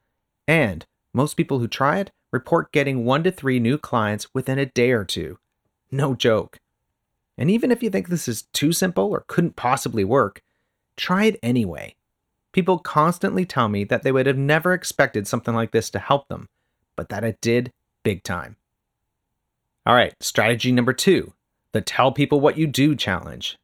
And 0.47 0.85
most 1.13 1.35
people 1.35 1.59
who 1.59 1.67
try 1.67 1.99
it 1.99 2.11
report 2.31 2.71
getting 2.71 3.05
one 3.05 3.23
to 3.23 3.31
three 3.31 3.59
new 3.59 3.77
clients 3.77 4.27
within 4.33 4.59
a 4.59 4.65
day 4.65 4.91
or 4.91 5.03
two. 5.03 5.39
No 5.91 6.13
joke. 6.13 6.59
And 7.37 7.49
even 7.49 7.71
if 7.71 7.81
you 7.81 7.89
think 7.89 8.09
this 8.09 8.27
is 8.27 8.43
too 8.53 8.71
simple 8.71 9.05
or 9.05 9.25
couldn't 9.27 9.55
possibly 9.55 10.03
work, 10.03 10.41
try 10.97 11.25
it 11.25 11.39
anyway. 11.41 11.95
People 12.51 12.79
constantly 12.79 13.45
tell 13.45 13.67
me 13.67 13.83
that 13.85 14.03
they 14.03 14.11
would 14.11 14.25
have 14.25 14.37
never 14.37 14.73
expected 14.73 15.27
something 15.27 15.53
like 15.53 15.71
this 15.71 15.89
to 15.89 15.99
help 15.99 16.27
them, 16.27 16.47
but 16.95 17.09
that 17.09 17.23
it 17.23 17.41
did 17.41 17.71
big 18.03 18.23
time. 18.23 18.55
All 19.85 19.95
right, 19.95 20.13
strategy 20.19 20.71
number 20.71 20.93
two 20.93 21.33
the 21.73 21.81
Tell 21.81 22.13
People 22.13 22.39
What 22.39 22.57
You 22.57 22.67
Do 22.67 22.95
challenge. 22.95 23.57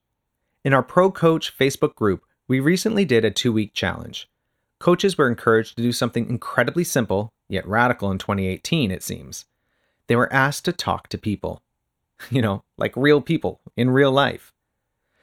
In 0.66 0.74
our 0.74 0.84
Pro 0.84 1.10
Coach 1.10 1.58
Facebook 1.58 1.96
group, 1.96 2.26
we 2.48 2.60
recently 2.60 3.06
did 3.06 3.24
a 3.24 3.32
two 3.32 3.54
week 3.54 3.74
challenge. 3.74 4.30
Coaches 4.82 5.16
were 5.16 5.30
encouraged 5.30 5.76
to 5.76 5.84
do 5.84 5.92
something 5.92 6.28
incredibly 6.28 6.84
simple, 6.84 7.32
yet 7.48 7.68
radical 7.68 8.10
in 8.10 8.18
2018, 8.18 8.90
it 8.90 9.04
seems. 9.04 9.46
They 10.08 10.16
were 10.16 10.34
asked 10.34 10.66
to 10.66 10.74
talk 10.74 11.08
to 11.10 11.20
people. 11.20 11.62
You 12.30 12.42
know, 12.42 12.64
like 12.78 12.96
real 12.96 13.20
people 13.20 13.62
in 13.76 13.90
real 13.90 14.12
life. 14.12 14.54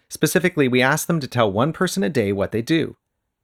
Specifically, 0.09 0.67
we 0.67 0.83
asked 0.83 1.07
them 1.07 1.21
to 1.21 1.29
tell 1.29 1.51
one 1.51 1.73
person 1.73 2.03
a 2.03 2.09
day 2.09 2.33
what 2.33 2.51
they 2.51 2.61
do. 2.61 2.97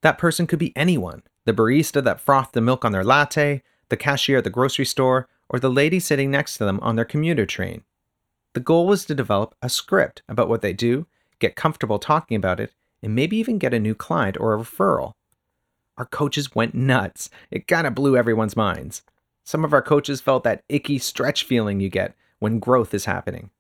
That 0.03 0.19
person 0.19 0.49
could 0.49 0.59
be 0.59 0.77
anyone 0.77 1.23
the 1.45 1.53
barista 1.53 2.03
that 2.03 2.21
frothed 2.21 2.55
the 2.55 2.61
milk 2.61 2.85
on 2.85 2.93
their 2.93 3.05
latte, 3.05 3.63
the 3.91 3.97
cashier 3.97 4.39
at 4.39 4.45
the 4.45 4.51
grocery 4.51 4.85
store, 4.85 5.29
or 5.49 5.59
the 5.61 5.71
lady 5.71 6.01
sitting 6.01 6.31
next 6.31 6.57
to 6.59 6.65
them 6.65 6.81
on 6.81 6.97
their 6.97 7.05
commuter 7.05 7.47
train. 7.47 7.83
The 8.55 8.61
goal 8.61 8.87
was 8.87 9.05
to 9.07 9.15
develop 9.15 9.55
a 9.63 9.69
script 9.69 10.23
about 10.29 10.49
what 10.49 10.63
they 10.63 10.73
do, 10.73 11.07
get 11.39 11.57
comfortable 11.57 11.99
talking 11.99 12.37
about 12.37 12.61
it, 12.61 12.73
and 13.03 13.15
maybe 13.15 13.37
even 13.37 13.59
get 13.59 13.75
a 13.75 13.81
new 13.81 13.95
client 13.95 14.37
or 14.39 14.55
a 14.55 14.59
referral. 14.59 15.15
Our 15.97 16.07
coaches 16.07 16.55
went 16.55 16.75
nuts. 16.75 17.31
It 17.51 17.67
kind 17.67 17.87
of 17.87 17.95
blew 17.95 18.17
everyone's 18.17 18.57
minds. 18.57 19.03
Some 19.45 19.65
of 19.65 19.73
our 19.73 19.83
coaches 19.83 20.21
felt 20.21 20.43
that 20.45 20.65
icky 20.69 20.99
stretch 20.99 21.45
feeling 21.45 21.81
you 21.81 21.89
get 21.89 22.15
when 22.39 22.59
growth 22.59 22.95
is 22.95 23.05
happening. 23.05 23.51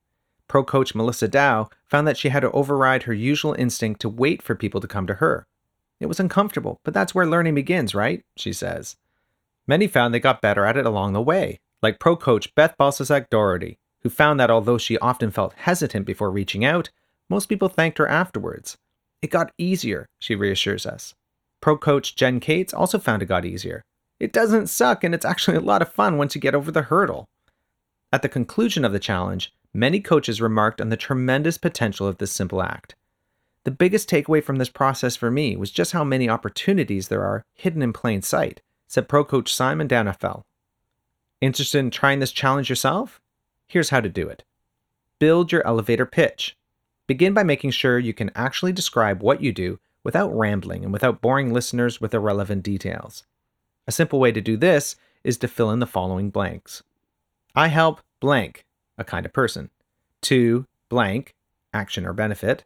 Pro 0.48 0.64
coach 0.64 0.94
Melissa 0.94 1.28
Dow 1.28 1.68
found 1.86 2.06
that 2.06 2.16
she 2.16 2.28
had 2.28 2.40
to 2.40 2.50
override 2.50 3.04
her 3.04 3.12
usual 3.12 3.54
instinct 3.54 4.00
to 4.00 4.08
wait 4.08 4.42
for 4.42 4.54
people 4.54 4.80
to 4.80 4.88
come 4.88 5.06
to 5.06 5.14
her. 5.14 5.46
It 6.00 6.06
was 6.06 6.20
uncomfortable, 6.20 6.80
but 6.84 6.92
that's 6.92 7.14
where 7.14 7.26
learning 7.26 7.54
begins, 7.54 7.94
right? 7.94 8.24
She 8.36 8.52
says. 8.52 8.96
Many 9.66 9.86
found 9.86 10.12
they 10.12 10.20
got 10.20 10.42
better 10.42 10.64
at 10.64 10.76
it 10.76 10.86
along 10.86 11.12
the 11.12 11.22
way, 11.22 11.60
like 11.82 12.00
pro 12.00 12.16
coach 12.16 12.54
Beth 12.54 12.74
Balsazak 12.78 13.30
Doherty, 13.30 13.78
who 14.02 14.10
found 14.10 14.38
that 14.38 14.50
although 14.50 14.78
she 14.78 14.98
often 14.98 15.30
felt 15.30 15.54
hesitant 15.54 16.04
before 16.04 16.30
reaching 16.30 16.64
out, 16.64 16.90
most 17.28 17.46
people 17.46 17.68
thanked 17.68 17.98
her 17.98 18.08
afterwards. 18.08 18.76
It 19.22 19.30
got 19.30 19.52
easier, 19.56 20.06
she 20.18 20.34
reassures 20.34 20.84
us. 20.84 21.14
Pro 21.64 21.78
coach 21.78 22.14
Jen 22.14 22.40
Cates 22.40 22.74
also 22.74 22.98
found 22.98 23.22
it 23.22 23.24
got 23.24 23.46
easier. 23.46 23.86
It 24.20 24.34
doesn't 24.34 24.66
suck, 24.66 25.02
and 25.02 25.14
it's 25.14 25.24
actually 25.24 25.56
a 25.56 25.60
lot 25.60 25.80
of 25.80 25.90
fun 25.90 26.18
once 26.18 26.34
you 26.34 26.40
get 26.42 26.54
over 26.54 26.70
the 26.70 26.82
hurdle. 26.82 27.24
At 28.12 28.20
the 28.20 28.28
conclusion 28.28 28.84
of 28.84 28.92
the 28.92 28.98
challenge, 28.98 29.50
many 29.72 29.98
coaches 29.98 30.42
remarked 30.42 30.82
on 30.82 30.90
the 30.90 30.96
tremendous 30.98 31.56
potential 31.56 32.06
of 32.06 32.18
this 32.18 32.32
simple 32.32 32.62
act. 32.62 32.96
The 33.64 33.70
biggest 33.70 34.10
takeaway 34.10 34.44
from 34.44 34.56
this 34.56 34.68
process 34.68 35.16
for 35.16 35.30
me 35.30 35.56
was 35.56 35.70
just 35.70 35.92
how 35.92 36.04
many 36.04 36.28
opportunities 36.28 37.08
there 37.08 37.24
are 37.24 37.46
hidden 37.54 37.80
in 37.80 37.94
plain 37.94 38.20
sight, 38.20 38.60
said 38.86 39.08
pro 39.08 39.24
coach 39.24 39.50
Simon 39.50 39.88
Danafel. 39.88 40.42
Interested 41.40 41.78
in 41.78 41.90
trying 41.90 42.18
this 42.18 42.32
challenge 42.32 42.68
yourself? 42.68 43.22
Here's 43.68 43.88
how 43.88 44.02
to 44.02 44.10
do 44.10 44.28
it 44.28 44.44
build 45.18 45.50
your 45.50 45.66
elevator 45.66 46.04
pitch. 46.04 46.58
Begin 47.06 47.32
by 47.32 47.42
making 47.42 47.70
sure 47.70 47.98
you 47.98 48.12
can 48.12 48.30
actually 48.34 48.74
describe 48.74 49.22
what 49.22 49.40
you 49.40 49.50
do 49.50 49.78
without 50.04 50.36
rambling 50.36 50.84
and 50.84 50.92
without 50.92 51.20
boring 51.20 51.52
listeners 51.52 52.00
with 52.00 52.14
irrelevant 52.14 52.62
details. 52.62 53.24
A 53.86 53.92
simple 53.92 54.20
way 54.20 54.30
to 54.30 54.40
do 54.40 54.56
this 54.56 54.96
is 55.24 55.38
to 55.38 55.48
fill 55.48 55.70
in 55.70 55.80
the 55.80 55.86
following 55.86 56.30
blanks 56.30 56.82
I 57.54 57.68
help 57.68 58.00
blank, 58.20 58.64
a 58.98 59.04
kind 59.04 59.26
of 59.26 59.32
person, 59.32 59.70
to 60.22 60.66
blank, 60.88 61.34
action 61.72 62.06
or 62.06 62.12
benefit, 62.12 62.64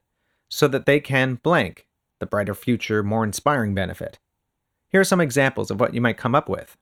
so 0.48 0.68
that 0.68 0.86
they 0.86 1.00
can 1.00 1.36
blank, 1.36 1.86
the 2.18 2.26
brighter 2.26 2.54
future, 2.54 3.02
more 3.02 3.24
inspiring 3.24 3.74
benefit. 3.74 4.18
Here 4.90 5.00
are 5.00 5.04
some 5.04 5.20
examples 5.20 5.70
of 5.70 5.78
what 5.78 5.94
you 5.94 6.00
might 6.00 6.16
come 6.16 6.34
up 6.34 6.48
with. 6.48 6.76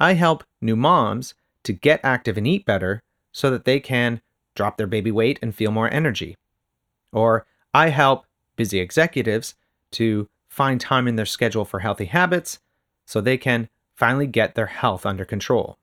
I 0.00 0.14
help 0.14 0.44
new 0.60 0.76
moms 0.76 1.34
to 1.64 1.72
get 1.72 2.00
active 2.02 2.36
and 2.36 2.46
eat 2.46 2.64
better 2.64 3.02
so 3.32 3.50
that 3.50 3.64
they 3.64 3.80
can 3.80 4.20
drop 4.54 4.76
their 4.76 4.86
baby 4.86 5.10
weight 5.10 5.38
and 5.40 5.54
feel 5.54 5.70
more 5.70 5.92
energy. 5.92 6.34
Or 7.12 7.46
I 7.72 7.90
help 7.90 8.26
busy 8.56 8.80
executives 8.80 9.54
to 9.92 10.28
find 10.48 10.80
time 10.80 11.06
in 11.06 11.16
their 11.16 11.26
schedule 11.26 11.64
for 11.64 11.80
healthy 11.80 12.06
habits 12.06 12.58
so 13.06 13.20
they 13.20 13.38
can 13.38 13.68
finally 13.94 14.26
get 14.26 14.54
their 14.54 14.66
health 14.66 15.04
under 15.04 15.24
control. 15.24 15.78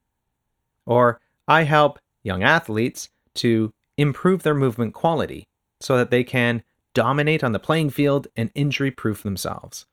Or 0.85 1.19
I 1.47 1.63
help 1.63 1.99
young 2.23 2.43
athletes 2.43 3.09
to 3.35 3.73
improve 3.97 4.43
their 4.43 4.55
movement 4.55 4.93
quality 4.93 5.47
so 5.79 5.97
that 5.97 6.11
they 6.11 6.23
can 6.23 6.63
dominate 6.93 7.43
on 7.43 7.51
the 7.51 7.59
playing 7.59 7.89
field 7.89 8.27
and 8.35 8.49
injury 8.55 8.91
proof 8.91 9.23
themselves. 9.23 9.85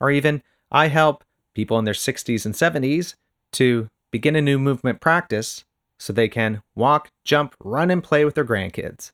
Or 0.00 0.10
even, 0.10 0.42
I 0.70 0.88
help 0.88 1.24
people 1.54 1.78
in 1.78 1.84
their 1.84 1.94
60s 1.94 2.44
and 2.44 2.54
70s 2.54 3.14
to 3.52 3.88
begin 4.10 4.36
a 4.36 4.42
new 4.42 4.58
movement 4.58 5.00
practice 5.00 5.64
so 5.98 6.12
they 6.12 6.28
can 6.28 6.62
walk, 6.74 7.10
jump, 7.24 7.54
run, 7.62 7.90
and 7.90 8.02
play 8.02 8.24
with 8.24 8.34
their 8.34 8.44
grandkids. 8.44 9.12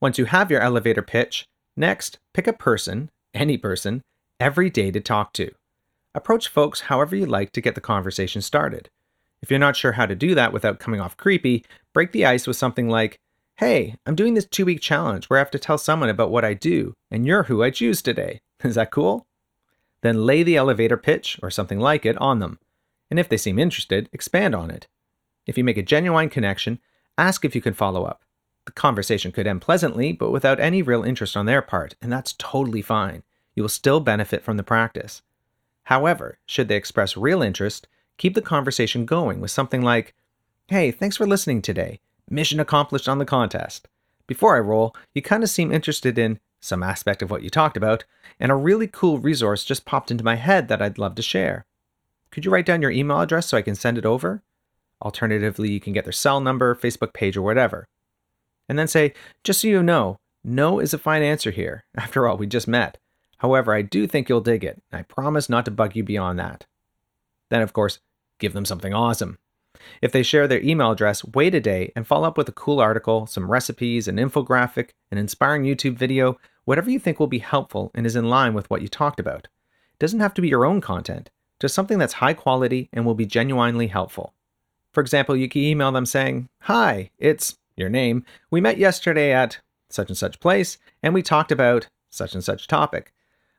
Once 0.00 0.18
you 0.18 0.26
have 0.26 0.50
your 0.50 0.60
elevator 0.60 1.02
pitch, 1.02 1.46
next 1.76 2.18
pick 2.32 2.46
a 2.46 2.52
person, 2.52 3.10
any 3.34 3.56
person, 3.56 4.02
every 4.40 4.70
day 4.70 4.90
to 4.90 5.00
talk 5.00 5.32
to. 5.34 5.50
Approach 6.14 6.48
folks 6.48 6.82
however 6.82 7.16
you 7.16 7.26
like 7.26 7.52
to 7.52 7.60
get 7.60 7.74
the 7.74 7.80
conversation 7.80 8.42
started. 8.42 8.88
If 9.42 9.50
you're 9.50 9.58
not 9.58 9.76
sure 9.76 9.92
how 9.92 10.06
to 10.06 10.14
do 10.14 10.34
that 10.34 10.52
without 10.52 10.80
coming 10.80 11.00
off 11.00 11.16
creepy, 11.16 11.64
break 11.92 12.12
the 12.12 12.26
ice 12.26 12.46
with 12.46 12.56
something 12.56 12.88
like, 12.88 13.18
Hey, 13.56 13.96
I'm 14.06 14.14
doing 14.14 14.34
this 14.34 14.46
two 14.46 14.64
week 14.64 14.80
challenge 14.80 15.26
where 15.26 15.38
I 15.38 15.40
have 15.40 15.50
to 15.50 15.58
tell 15.58 15.78
someone 15.78 16.08
about 16.08 16.30
what 16.30 16.44
I 16.44 16.54
do, 16.54 16.94
and 17.10 17.26
you're 17.26 17.44
who 17.44 17.62
I 17.62 17.70
choose 17.70 18.02
today. 18.02 18.40
Is 18.64 18.76
that 18.76 18.90
cool? 18.90 19.26
Then 20.00 20.24
lay 20.24 20.42
the 20.42 20.56
elevator 20.56 20.96
pitch, 20.96 21.40
or 21.42 21.50
something 21.50 21.80
like 21.80 22.06
it, 22.06 22.16
on 22.18 22.38
them. 22.38 22.58
And 23.10 23.18
if 23.18 23.28
they 23.28 23.36
seem 23.36 23.58
interested, 23.58 24.08
expand 24.12 24.54
on 24.54 24.70
it. 24.70 24.86
If 25.46 25.58
you 25.58 25.64
make 25.64 25.76
a 25.76 25.82
genuine 25.82 26.28
connection, 26.28 26.78
ask 27.16 27.44
if 27.44 27.54
you 27.54 27.60
can 27.60 27.74
follow 27.74 28.04
up. 28.04 28.22
The 28.68 28.72
conversation 28.72 29.32
could 29.32 29.46
end 29.46 29.62
pleasantly, 29.62 30.12
but 30.12 30.30
without 30.30 30.60
any 30.60 30.82
real 30.82 31.02
interest 31.02 31.38
on 31.38 31.46
their 31.46 31.62
part, 31.62 31.96
and 32.02 32.12
that's 32.12 32.34
totally 32.34 32.82
fine. 32.82 33.22
You 33.54 33.62
will 33.62 33.70
still 33.70 33.98
benefit 33.98 34.44
from 34.44 34.58
the 34.58 34.62
practice. 34.62 35.22
However, 35.84 36.38
should 36.44 36.68
they 36.68 36.76
express 36.76 37.16
real 37.16 37.40
interest, 37.40 37.88
keep 38.18 38.34
the 38.34 38.42
conversation 38.42 39.06
going 39.06 39.40
with 39.40 39.50
something 39.50 39.80
like, 39.80 40.14
Hey, 40.66 40.90
thanks 40.90 41.16
for 41.16 41.26
listening 41.26 41.62
today. 41.62 42.00
Mission 42.28 42.60
accomplished 42.60 43.08
on 43.08 43.16
the 43.16 43.24
contest. 43.24 43.88
Before 44.26 44.54
I 44.54 44.60
roll, 44.60 44.94
you 45.14 45.22
kind 45.22 45.42
of 45.42 45.48
seem 45.48 45.72
interested 45.72 46.18
in 46.18 46.38
some 46.60 46.82
aspect 46.82 47.22
of 47.22 47.30
what 47.30 47.42
you 47.42 47.48
talked 47.48 47.78
about, 47.78 48.04
and 48.38 48.52
a 48.52 48.54
really 48.54 48.86
cool 48.86 49.18
resource 49.18 49.64
just 49.64 49.86
popped 49.86 50.10
into 50.10 50.22
my 50.22 50.36
head 50.36 50.68
that 50.68 50.82
I'd 50.82 50.98
love 50.98 51.14
to 51.14 51.22
share. 51.22 51.64
Could 52.30 52.44
you 52.44 52.50
write 52.50 52.66
down 52.66 52.82
your 52.82 52.90
email 52.90 53.22
address 53.22 53.46
so 53.46 53.56
I 53.56 53.62
can 53.62 53.74
send 53.74 53.96
it 53.96 54.04
over? 54.04 54.42
Alternatively, 55.00 55.70
you 55.70 55.80
can 55.80 55.94
get 55.94 56.04
their 56.04 56.12
cell 56.12 56.38
number, 56.38 56.74
Facebook 56.74 57.14
page, 57.14 57.34
or 57.34 57.40
whatever. 57.40 57.88
And 58.68 58.78
then 58.78 58.88
say, 58.88 59.14
just 59.44 59.60
so 59.60 59.68
you 59.68 59.82
know, 59.82 60.18
no 60.44 60.78
is 60.78 60.94
a 60.94 60.98
fine 60.98 61.22
answer 61.22 61.50
here. 61.50 61.84
After 61.96 62.26
all, 62.26 62.36
we 62.36 62.46
just 62.46 62.68
met. 62.68 62.98
However, 63.38 63.72
I 63.72 63.82
do 63.82 64.06
think 64.06 64.28
you'll 64.28 64.40
dig 64.40 64.64
it. 64.64 64.82
I 64.92 65.02
promise 65.02 65.48
not 65.48 65.64
to 65.64 65.70
bug 65.70 65.94
you 65.94 66.02
beyond 66.02 66.38
that. 66.38 66.66
Then, 67.50 67.62
of 67.62 67.72
course, 67.72 68.00
give 68.38 68.52
them 68.52 68.64
something 68.64 68.92
awesome. 68.92 69.38
If 70.02 70.12
they 70.12 70.22
share 70.22 70.48
their 70.48 70.62
email 70.62 70.90
address, 70.90 71.24
wait 71.24 71.54
a 71.54 71.60
day 71.60 71.92
and 71.94 72.06
follow 72.06 72.26
up 72.26 72.36
with 72.36 72.48
a 72.48 72.52
cool 72.52 72.80
article, 72.80 73.26
some 73.26 73.50
recipes, 73.50 74.08
an 74.08 74.16
infographic, 74.16 74.90
an 75.10 75.18
inspiring 75.18 75.62
YouTube 75.62 75.94
video, 75.94 76.38
whatever 76.64 76.90
you 76.90 76.98
think 76.98 77.18
will 77.18 77.28
be 77.28 77.38
helpful 77.38 77.90
and 77.94 78.04
is 78.04 78.16
in 78.16 78.28
line 78.28 78.54
with 78.54 78.68
what 78.70 78.82
you 78.82 78.88
talked 78.88 79.20
about. 79.20 79.44
It 79.92 79.98
doesn't 79.98 80.20
have 80.20 80.34
to 80.34 80.42
be 80.42 80.48
your 80.48 80.64
own 80.64 80.80
content, 80.80 81.30
just 81.60 81.74
something 81.74 81.98
that's 81.98 82.14
high 82.14 82.34
quality 82.34 82.88
and 82.92 83.06
will 83.06 83.14
be 83.14 83.26
genuinely 83.26 83.86
helpful. 83.86 84.34
For 84.92 85.00
example, 85.00 85.36
you 85.36 85.48
can 85.48 85.62
email 85.62 85.92
them 85.92 86.06
saying, 86.06 86.48
Hi, 86.62 87.10
it's 87.18 87.56
your 87.78 87.88
name. 87.88 88.24
We 88.50 88.60
met 88.60 88.78
yesterday 88.78 89.32
at 89.32 89.60
such 89.90 90.08
and 90.08 90.16
such 90.16 90.40
place, 90.40 90.78
and 91.02 91.14
we 91.14 91.22
talked 91.22 91.52
about 91.52 91.88
such 92.10 92.34
and 92.34 92.44
such 92.44 92.66
topic. 92.66 93.12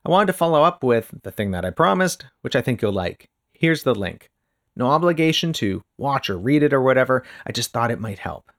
I 0.05 0.09
wanted 0.09 0.27
to 0.27 0.33
follow 0.33 0.63
up 0.63 0.83
with 0.83 1.13
the 1.23 1.31
thing 1.31 1.51
that 1.51 1.65
I 1.65 1.71
promised, 1.71 2.25
which 2.41 2.55
I 2.55 2.61
think 2.61 2.81
you'll 2.81 2.91
like. 2.91 3.29
Here's 3.53 3.83
the 3.83 3.95
link. 3.95 4.29
No 4.75 4.87
obligation 4.87 5.51
to 5.53 5.81
watch 5.97 6.29
or 6.29 6.37
read 6.37 6.63
it 6.63 6.73
or 6.73 6.81
whatever, 6.81 7.23
I 7.45 7.51
just 7.51 7.71
thought 7.71 7.91
it 7.91 7.99
might 7.99 8.19
help. 8.19 8.51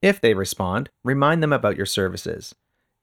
If 0.00 0.20
they 0.20 0.34
respond, 0.34 0.90
remind 1.02 1.42
them 1.42 1.52
about 1.52 1.76
your 1.76 1.86
services. 1.86 2.54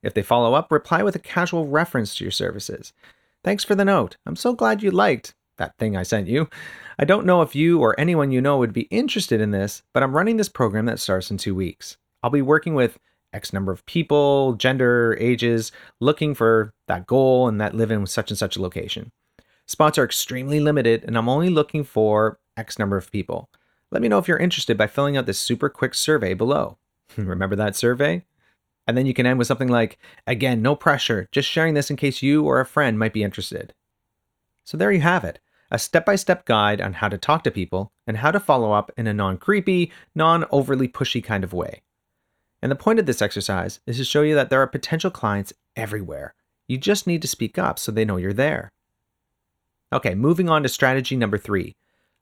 If 0.01 0.13
they 0.13 0.23
follow 0.23 0.53
up, 0.53 0.71
reply 0.71 1.03
with 1.03 1.15
a 1.15 1.19
casual 1.19 1.67
reference 1.67 2.15
to 2.15 2.23
your 2.23 2.31
services. 2.31 2.93
Thanks 3.43 3.63
for 3.63 3.75
the 3.75 3.85
note. 3.85 4.17
I'm 4.25 4.35
so 4.35 4.53
glad 4.53 4.83
you 4.83 4.91
liked 4.91 5.33
that 5.59 5.77
thing 5.77 5.95
I 5.95 6.03
sent 6.03 6.27
you. 6.27 6.49
I 6.97 7.05
don't 7.05 7.25
know 7.25 7.41
if 7.41 7.55
you 7.55 7.79
or 7.79 7.97
anyone 7.99 8.31
you 8.31 8.41
know 8.41 8.57
would 8.57 8.73
be 8.73 8.87
interested 8.89 9.39
in 9.39 9.51
this, 9.51 9.83
but 9.93 10.03
I'm 10.03 10.15
running 10.15 10.37
this 10.37 10.49
program 10.49 10.85
that 10.87 10.99
starts 10.99 11.31
in 11.31 11.37
two 11.37 11.55
weeks. 11.55 11.97
I'll 12.23 12.29
be 12.29 12.41
working 12.41 12.73
with 12.73 12.99
X 13.31 13.53
number 13.53 13.71
of 13.71 13.85
people, 13.85 14.53
gender, 14.53 15.15
ages, 15.19 15.71
looking 15.99 16.33
for 16.33 16.73
that 16.87 17.05
goal 17.05 17.47
and 17.47 17.61
that 17.61 17.75
live 17.75 17.91
in 17.91 18.05
such 18.07 18.31
and 18.31 18.37
such 18.37 18.57
a 18.57 18.61
location. 18.61 19.11
Spots 19.65 19.97
are 19.97 20.03
extremely 20.03 20.59
limited, 20.59 21.03
and 21.03 21.17
I'm 21.17 21.29
only 21.29 21.49
looking 21.49 21.83
for 21.83 22.39
X 22.57 22.79
number 22.79 22.97
of 22.97 23.11
people. 23.11 23.49
Let 23.91 24.01
me 24.01 24.07
know 24.07 24.17
if 24.17 24.27
you're 24.27 24.37
interested 24.37 24.77
by 24.77 24.87
filling 24.87 25.15
out 25.15 25.25
this 25.25 25.39
super 25.39 25.69
quick 25.69 25.93
survey 25.93 26.33
below. 26.33 26.77
Remember 27.17 27.55
that 27.55 27.75
survey? 27.75 28.25
And 28.87 28.97
then 28.97 29.05
you 29.05 29.13
can 29.13 29.27
end 29.27 29.37
with 29.37 29.47
something 29.47 29.67
like, 29.67 29.99
again, 30.25 30.63
no 30.63 30.75
pressure, 30.75 31.27
just 31.31 31.47
sharing 31.47 31.75
this 31.75 31.91
in 31.91 31.95
case 31.95 32.23
you 32.23 32.43
or 32.45 32.59
a 32.59 32.65
friend 32.65 32.97
might 32.97 33.13
be 33.13 33.23
interested. 33.23 33.73
So 34.63 34.77
there 34.77 34.91
you 34.91 35.01
have 35.01 35.23
it 35.23 35.39
a 35.71 35.79
step 35.79 36.05
by 36.05 36.15
step 36.15 36.45
guide 36.45 36.81
on 36.81 36.93
how 36.93 37.09
to 37.09 37.17
talk 37.17 37.43
to 37.43 37.51
people 37.51 37.91
and 38.07 38.17
how 38.17 38.31
to 38.31 38.39
follow 38.39 38.71
up 38.71 38.91
in 38.97 39.07
a 39.07 39.13
non 39.13 39.37
creepy, 39.37 39.91
non 40.15 40.45
overly 40.51 40.87
pushy 40.87 41.23
kind 41.23 41.43
of 41.43 41.53
way. 41.53 41.81
And 42.61 42.71
the 42.71 42.75
point 42.75 42.99
of 42.99 43.05
this 43.05 43.21
exercise 43.21 43.79
is 43.85 43.97
to 43.97 44.03
show 44.03 44.21
you 44.21 44.35
that 44.35 44.49
there 44.49 44.61
are 44.61 44.67
potential 44.67 45.11
clients 45.11 45.53
everywhere. 45.75 46.33
You 46.67 46.77
just 46.77 47.07
need 47.07 47.21
to 47.21 47.27
speak 47.27 47.57
up 47.57 47.79
so 47.79 47.91
they 47.91 48.05
know 48.05 48.17
you're 48.17 48.33
there. 48.33 48.71
Okay, 49.91 50.13
moving 50.13 50.49
on 50.49 50.63
to 50.63 50.69
strategy 50.69 51.15
number 51.15 51.37
three 51.37 51.75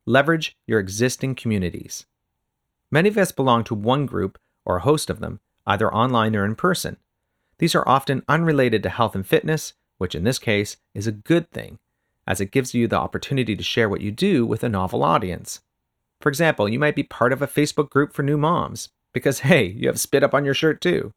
leverage 0.05 0.55
your 0.65 0.79
existing 0.79 1.35
communities. 1.35 2.05
Many 2.89 3.09
of 3.09 3.17
us 3.17 3.33
belong 3.33 3.65
to 3.65 3.75
one 3.75 4.05
group 4.05 4.39
or 4.63 4.77
a 4.77 4.81
host 4.81 5.09
of 5.09 5.19
them, 5.19 5.41
either 5.65 5.93
online 5.93 6.33
or 6.33 6.45
in 6.45 6.55
person. 6.55 6.95
These 7.57 7.75
are 7.75 7.87
often 7.87 8.23
unrelated 8.29 8.83
to 8.83 8.89
health 8.89 9.15
and 9.15 9.27
fitness, 9.27 9.73
which 9.97 10.15
in 10.15 10.23
this 10.23 10.39
case 10.39 10.77
is 10.93 11.07
a 11.07 11.11
good 11.11 11.51
thing, 11.51 11.79
as 12.27 12.41
it 12.41 12.51
gives 12.51 12.73
you 12.73 12.87
the 12.87 12.99
opportunity 12.99 13.55
to 13.55 13.63
share 13.63 13.87
what 13.87 14.01
you 14.01 14.11
do 14.11 14.45
with 14.45 14.63
a 14.63 14.69
novel 14.69 15.03
audience. 15.03 15.61
For 16.19 16.29
example, 16.29 16.67
you 16.67 16.77
might 16.77 16.95
be 16.95 17.03
part 17.03 17.31
of 17.31 17.41
a 17.41 17.47
Facebook 17.47 17.89
group 17.89 18.13
for 18.13 18.23
new 18.23 18.37
moms, 18.37 18.89
because 19.13 19.39
hey, 19.39 19.65
you 19.65 19.87
have 19.87 19.99
spit 19.99 20.23
up 20.23 20.33
on 20.33 20.45
your 20.45 20.53
shirt 20.53 20.81
too. 20.81 21.11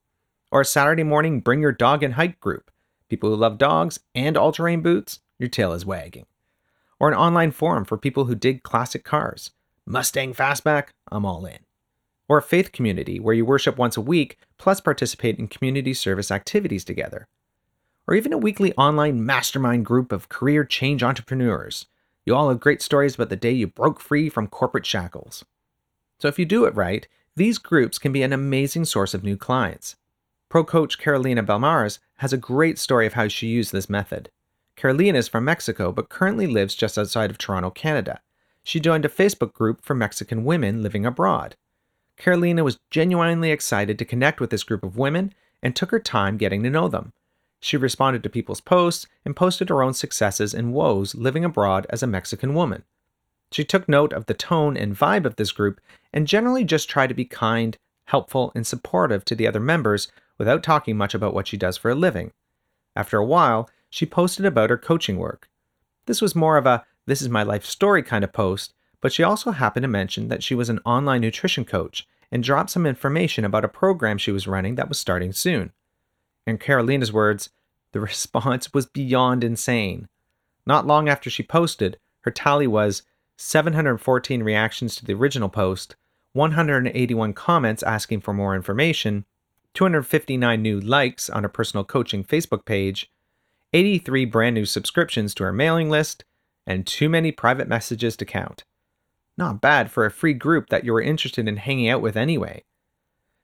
Or 0.52 0.62
a 0.62 0.64
Saturday 0.64 1.02
morning 1.02 1.40
bring 1.40 1.60
your 1.60 1.72
dog 1.72 2.02
and 2.02 2.14
hike 2.14 2.40
group. 2.40 2.70
People 3.08 3.30
who 3.30 3.36
love 3.36 3.58
dogs 3.58 3.98
and 4.14 4.36
all 4.36 4.52
terrain 4.52 4.82
boots, 4.82 5.20
your 5.38 5.48
tail 5.48 5.72
is 5.72 5.84
wagging. 5.84 6.26
Or 6.98 7.08
an 7.08 7.14
online 7.14 7.50
forum 7.50 7.84
for 7.84 7.96
people 7.96 8.26
who 8.26 8.34
dig 8.34 8.62
classic 8.62 9.04
cars. 9.04 9.50
Mustang 9.86 10.34
Fastback, 10.34 10.88
I'm 11.10 11.24
all 11.24 11.46
in. 11.46 11.58
Or 12.28 12.38
a 12.38 12.42
faith 12.42 12.72
community 12.72 13.18
where 13.18 13.34
you 13.34 13.44
worship 13.44 13.76
once 13.76 13.96
a 13.96 14.00
week 14.00 14.38
plus 14.58 14.80
participate 14.80 15.38
in 15.38 15.48
community 15.48 15.94
service 15.94 16.30
activities 16.30 16.84
together. 16.84 17.26
Or 18.06 18.14
even 18.14 18.32
a 18.32 18.38
weekly 18.38 18.72
online 18.74 19.24
mastermind 19.24 19.86
group 19.86 20.12
of 20.12 20.28
career 20.28 20.64
change 20.64 21.02
entrepreneurs. 21.02 21.86
You 22.24 22.34
all 22.34 22.48
have 22.48 22.60
great 22.60 22.82
stories 22.82 23.14
about 23.14 23.28
the 23.28 23.36
day 23.36 23.52
you 23.52 23.66
broke 23.66 24.00
free 24.00 24.28
from 24.28 24.46
corporate 24.46 24.86
shackles. 24.86 25.44
So 26.18 26.28
if 26.28 26.38
you 26.38 26.44
do 26.44 26.64
it 26.64 26.74
right, 26.74 27.06
these 27.36 27.58
groups 27.58 27.98
can 27.98 28.12
be 28.12 28.22
an 28.22 28.32
amazing 28.32 28.84
source 28.84 29.14
of 29.14 29.24
new 29.24 29.36
clients. 29.36 29.96
Pro 30.48 30.64
coach 30.64 30.98
Carolina 30.98 31.42
Belmares 31.42 32.00
has 32.16 32.32
a 32.32 32.36
great 32.36 32.78
story 32.78 33.06
of 33.06 33.14
how 33.14 33.28
she 33.28 33.46
used 33.46 33.72
this 33.72 33.88
method. 33.88 34.30
Carolina 34.76 35.18
is 35.18 35.28
from 35.28 35.44
Mexico 35.44 35.92
but 35.92 36.08
currently 36.08 36.46
lives 36.46 36.74
just 36.74 36.98
outside 36.98 37.30
of 37.30 37.38
Toronto, 37.38 37.70
Canada. 37.70 38.20
She 38.62 38.80
joined 38.80 39.04
a 39.04 39.08
Facebook 39.08 39.52
group 39.52 39.82
for 39.82 39.94
Mexican 39.94 40.44
women 40.44 40.82
living 40.82 41.06
abroad. 41.06 41.56
Carolina 42.16 42.62
was 42.64 42.78
genuinely 42.90 43.50
excited 43.50 43.98
to 43.98 44.04
connect 44.04 44.40
with 44.40 44.50
this 44.50 44.62
group 44.62 44.82
of 44.82 44.98
women 44.98 45.32
and 45.62 45.74
took 45.74 45.90
her 45.90 45.98
time 45.98 46.36
getting 46.36 46.62
to 46.62 46.70
know 46.70 46.88
them. 46.88 47.12
She 47.60 47.76
responded 47.76 48.22
to 48.22 48.30
people's 48.30 48.60
posts 48.60 49.06
and 49.24 49.36
posted 49.36 49.68
her 49.68 49.82
own 49.82 49.92
successes 49.92 50.54
and 50.54 50.72
woes 50.72 51.14
living 51.14 51.44
abroad 51.44 51.86
as 51.90 52.02
a 52.02 52.06
Mexican 52.06 52.54
woman. 52.54 52.84
She 53.52 53.64
took 53.64 53.88
note 53.88 54.12
of 54.12 54.26
the 54.26 54.34
tone 54.34 54.76
and 54.76 54.96
vibe 54.96 55.26
of 55.26 55.36
this 55.36 55.52
group 55.52 55.80
and 56.12 56.26
generally 56.26 56.64
just 56.64 56.88
tried 56.88 57.08
to 57.08 57.14
be 57.14 57.24
kind, 57.24 57.76
helpful, 58.06 58.52
and 58.54 58.66
supportive 58.66 59.24
to 59.26 59.34
the 59.34 59.46
other 59.46 59.60
members 59.60 60.10
without 60.38 60.62
talking 60.62 60.96
much 60.96 61.14
about 61.14 61.34
what 61.34 61.48
she 61.48 61.56
does 61.56 61.76
for 61.76 61.90
a 61.90 61.94
living. 61.94 62.32
After 62.96 63.18
a 63.18 63.24
while, 63.24 63.68
she 63.90 64.06
posted 64.06 64.46
about 64.46 64.70
her 64.70 64.78
coaching 64.78 65.18
work. 65.18 65.48
This 66.06 66.22
was 66.22 66.34
more 66.34 66.56
of 66.56 66.66
a 66.66 66.84
this 67.06 67.20
is 67.20 67.28
my 67.28 67.42
life 67.42 67.64
story 67.64 68.02
kind 68.02 68.24
of 68.24 68.32
post, 68.32 68.72
but 69.00 69.12
she 69.12 69.22
also 69.22 69.50
happened 69.50 69.82
to 69.82 69.88
mention 69.88 70.28
that 70.28 70.42
she 70.42 70.54
was 70.54 70.68
an 70.68 70.80
online 70.84 71.20
nutrition 71.20 71.64
coach 71.64 72.06
and 72.30 72.42
dropped 72.42 72.70
some 72.70 72.86
information 72.86 73.44
about 73.44 73.64
a 73.64 73.68
program 73.68 74.16
she 74.16 74.30
was 74.30 74.46
running 74.46 74.76
that 74.76 74.88
was 74.88 74.98
starting 74.98 75.32
soon. 75.32 75.72
In 76.46 76.58
Carolina's 76.58 77.12
words, 77.12 77.50
the 77.92 78.00
response 78.00 78.72
was 78.72 78.86
beyond 78.86 79.44
insane. 79.44 80.08
Not 80.66 80.86
long 80.86 81.08
after 81.08 81.30
she 81.30 81.42
posted, 81.42 81.98
her 82.22 82.30
tally 82.30 82.66
was 82.66 83.02
714 83.36 84.42
reactions 84.42 84.94
to 84.96 85.04
the 85.04 85.14
original 85.14 85.48
post, 85.48 85.96
181 86.32 87.32
comments 87.32 87.82
asking 87.82 88.20
for 88.20 88.32
more 88.32 88.54
information, 88.54 89.24
259 89.74 90.60
new 90.60 90.80
likes 90.80 91.30
on 91.30 91.42
her 91.42 91.48
personal 91.48 91.84
coaching 91.84 92.22
Facebook 92.22 92.64
page, 92.64 93.10
83 93.72 94.24
brand 94.26 94.54
new 94.54 94.66
subscriptions 94.66 95.34
to 95.34 95.44
her 95.44 95.52
mailing 95.52 95.90
list, 95.90 96.24
and 96.66 96.86
too 96.86 97.08
many 97.08 97.32
private 97.32 97.68
messages 97.68 98.16
to 98.16 98.24
count. 98.24 98.64
Not 99.36 99.60
bad 99.60 99.90
for 99.90 100.04
a 100.04 100.10
free 100.10 100.34
group 100.34 100.68
that 100.68 100.84
you 100.84 100.92
were 100.92 101.00
interested 101.00 101.48
in 101.48 101.56
hanging 101.56 101.88
out 101.88 102.02
with 102.02 102.16
anyway. 102.16 102.62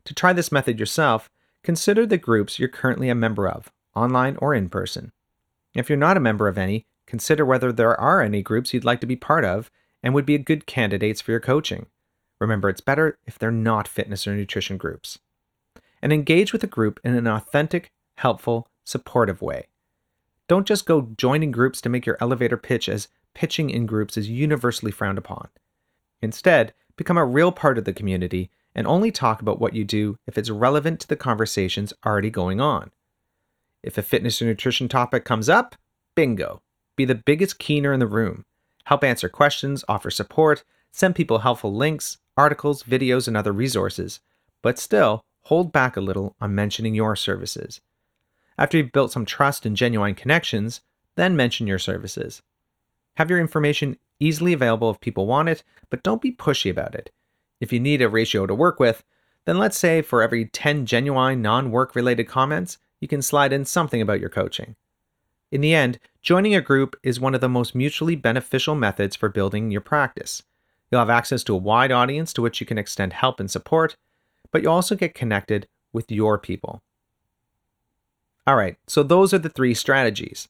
To 0.05 0.15
try 0.15 0.33
this 0.33 0.53
method 0.53 0.79
yourself, 0.79 1.31
consider 1.67 2.07
the 2.07 2.17
groups 2.17 2.61
you're 2.61 2.69
currently 2.69 3.09
a 3.09 3.15
member 3.15 3.49
of, 3.49 3.73
online 3.97 4.37
or 4.37 4.55
in 4.55 4.69
person. 4.69 5.11
If 5.75 5.91
you're 5.91 5.99
not 5.99 6.17
a 6.17 6.21
member 6.21 6.47
of 6.47 6.57
any, 6.57 6.87
consider 7.09 7.45
whether 7.45 7.73
there 7.73 8.01
are 8.01 8.23
any 8.23 8.41
groups 8.41 8.73
you'd 8.73 8.85
like 8.85 9.01
to 9.01 9.07
be 9.07 9.17
part 9.17 9.45
of 9.45 9.69
and 10.01 10.15
would 10.15 10.25
be 10.25 10.39
good 10.39 10.67
candidates 10.67 11.21
for 11.21 11.33
your 11.33 11.41
coaching. 11.41 11.87
Remember, 12.39 12.69
it's 12.69 12.81
better 12.81 13.19
if 13.27 13.37
they're 13.37 13.51
not 13.51 13.89
fitness 13.89 14.29
or 14.29 14.37
nutrition 14.37 14.77
groups. 14.77 15.19
And 16.01 16.13
engage 16.13 16.53
with 16.53 16.63
a 16.63 16.69
group 16.69 17.01
in 17.03 17.17
an 17.17 17.27
authentic, 17.27 17.91
helpful, 18.19 18.69
supportive 18.85 19.43
way. 19.43 19.67
Don't 20.47 20.69
just 20.69 20.87
go 20.87 21.09
joining 21.17 21.51
groups 21.51 21.81
to 21.81 21.89
make 21.89 22.07
your 22.07 22.17
elevator 22.21 22.57
pitch 22.57 22.89
as 22.89 23.09
pitching 23.35 23.71
in 23.71 23.87
groups 23.87 24.17
is 24.17 24.29
universally 24.29 24.93
frowned 24.93 25.19
upon. 25.19 25.49
Instead, 26.23 26.75
become 26.95 27.19
a 27.19 27.25
real 27.25 27.51
part 27.51 27.77
of 27.77 27.85
the 27.85 27.93
community 27.93 28.53
and 28.77 28.87
only 28.87 29.11
talk 29.11 29.43
about 29.43 29.59
what 29.59 29.75
you 29.75 29.85
do 29.85 30.17
if 30.29 30.39
it's 30.39 30.51
relevant 30.51 31.01
to 31.01 31.09
the 31.09 31.17
conversations 31.17 31.93
already 32.05 32.31
going 32.31 32.61
on. 32.61 32.93
If 33.83 33.99
a 33.99 34.03
fitness 34.03 34.41
or 34.41 34.45
nutrition 34.45 34.89
topic 34.89 35.25
comes 35.25 35.49
up, 35.49 35.75
bingo. 36.15 36.63
Be 36.95 37.05
the 37.05 37.15
biggest 37.17 37.59
keener 37.59 37.93
in 37.93 37.99
the 37.99 38.07
room 38.07 38.45
help 38.87 39.03
answer 39.03 39.29
questions, 39.29 39.85
offer 39.89 40.11
support, 40.11 40.63
send 40.93 41.15
people 41.15 41.41
helpful 41.41 41.75
links, 41.75 42.19
articles, 42.37 42.85
videos, 42.85 43.27
and 43.27 43.37
other 43.37 43.53
resources, 43.53 44.21
but 44.63 44.79
still 44.79 45.25
hold 45.43 45.73
back 45.73 45.97
a 45.97 46.01
little 46.01 46.37
on 46.41 46.55
mentioning 46.55 46.95
your 46.95 47.17
services. 47.17 47.81
After 48.57 48.77
you've 48.77 48.93
built 48.93 49.11
some 49.11 49.27
trust 49.27 49.67
and 49.67 49.77
genuine 49.77 50.15
connections, 50.15 50.81
then 51.17 51.37
mention 51.37 51.67
your 51.67 51.81
services. 51.81 52.43
Have 53.17 53.29
your 53.29 53.41
information 53.41 53.99
easily 54.21 54.53
available 54.53 54.91
if 54.91 55.01
people 55.01 55.27
want 55.27 55.49
it, 55.49 55.65
but 55.91 56.03
don't 56.03 56.23
be 56.23 56.33
pushy 56.33 56.71
about 56.71 56.95
it. 56.95 57.11
If 57.61 57.73
you 57.73 57.81
need 57.81 58.03
a 58.03 58.09
ratio 58.09 58.47
to 58.47 58.55
work 58.55 58.79
with, 58.79 59.03
then 59.45 59.59
let's 59.59 59.79
say 59.79 60.03
for 60.03 60.23
every 60.23 60.47
10 60.47 60.87
genuine 60.87 61.41
non 61.41 61.71
work 61.71 61.95
related 61.95 62.25
comments, 62.25 62.79
you 63.01 63.09
can 63.09 63.23
slide 63.23 63.53
in 63.53 63.65
something 63.65 64.01
about 64.01 64.21
your 64.21 64.29
coaching. 64.29 64.77
In 65.53 65.61
the 65.61 65.75
end, 65.75 65.99
joining 66.23 66.55
a 66.55 66.61
group 66.61 66.97
is 67.03 67.21
one 67.21 67.35
of 67.35 67.41
the 67.41 67.49
most 67.49 67.75
mutually 67.75 68.17
beneficial 68.17 68.75
methods 68.75 69.15
for 69.15 69.29
building 69.29 69.71
your 69.71 69.81
practice. 69.81 70.43
You'll 70.91 71.01
have 71.01 71.11
access 71.11 71.45
to 71.45 71.55
a 71.55 71.59
wide 71.59 71.93
audience 71.93 72.33
to 72.33 72.43
which 72.43 72.61
you 72.61 72.67
can 72.67 72.79
extend 72.79 73.13
help 73.13 73.39
and 73.41 73.51
support, 73.51 73.97
but 74.51 74.63
you'll 74.63 74.73
also 74.73 74.97
get 74.97 75.15
connected 75.15 75.69
with 75.93 76.11
your 76.11 76.39
people. 76.39 76.83
All 78.47 78.57
right, 78.57 78.77
so 78.87 79.03
those 79.03 79.33
are 79.35 79.39
the 79.39 79.49
three 79.49 79.75
strategies. 79.75 80.49